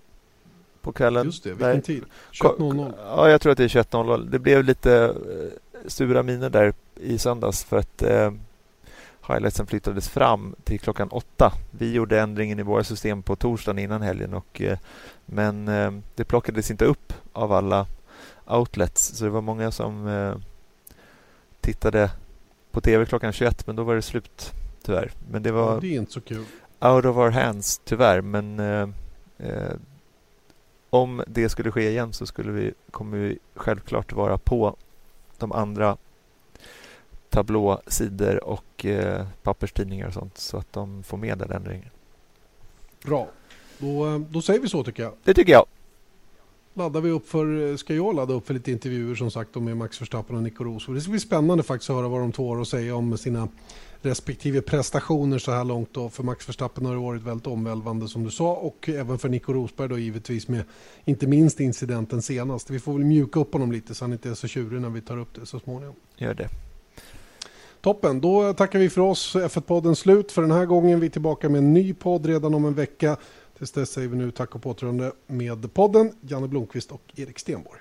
[0.82, 1.26] på kvällen.
[1.26, 1.80] Just det, vilken där.
[1.80, 2.04] tid?
[2.32, 2.94] 21.00?
[3.04, 4.28] Ja, jag tror att det är 21.00.
[4.30, 8.30] Det blev lite eh, sura miner där i söndags för att eh,
[9.28, 11.52] highlightsen flyttades fram till klockan åtta.
[11.70, 14.78] Vi gjorde ändringen i våra system på torsdagen innan helgen och, eh,
[15.26, 17.86] men eh, det plockades inte upp av alla
[18.46, 20.34] outlets så det var många som eh,
[21.60, 22.10] tittade
[22.70, 25.12] på tv klockan 21 men då var det slut tyvärr.
[25.30, 26.44] Men det var ja, det är inte så kul.
[26.80, 28.88] out of our hands tyvärr men eh,
[29.38, 29.72] eh,
[30.90, 34.76] om det skulle ske igen så skulle vi, kommer vi självklart vara på
[35.38, 35.96] de andra
[37.28, 41.90] tablåsidor och eh, papperstidningar och sånt så att de får med den ändringen.
[43.04, 43.28] Bra.
[43.78, 45.12] Då, eh, då säger vi så tycker jag.
[45.24, 45.66] Det tycker jag.
[46.74, 50.00] Laddar vi upp för, ska jag ladda upp för lite intervjuer som sagt med Max
[50.00, 50.94] Verstappen och Nico Rosberg.
[50.94, 53.48] Det ska bli spännande faktiskt att höra vad de två har att säga om sina
[54.02, 55.88] respektive prestationer så här långt.
[55.92, 56.08] Då.
[56.08, 59.52] För Max Verstappen har det varit väldigt omvälvande som du sa och även för Nico
[59.52, 60.64] Rosberg då givetvis med
[61.04, 62.70] inte minst incidenten senast.
[62.70, 65.00] Vi får väl mjuka upp honom lite så han inte är så tjurig när vi
[65.00, 65.94] tar upp det så småningom.
[66.16, 66.48] Gör det.
[67.80, 69.34] Toppen, då tackar vi för oss.
[69.36, 71.00] F1-podden slut för den här gången.
[71.00, 73.16] Vi är tillbaka med en ny podd redan om en vecka.
[73.58, 77.80] Tills dess säger vi nu tack och påtrörande med podden, Janne Blomqvist och Erik Stenborg.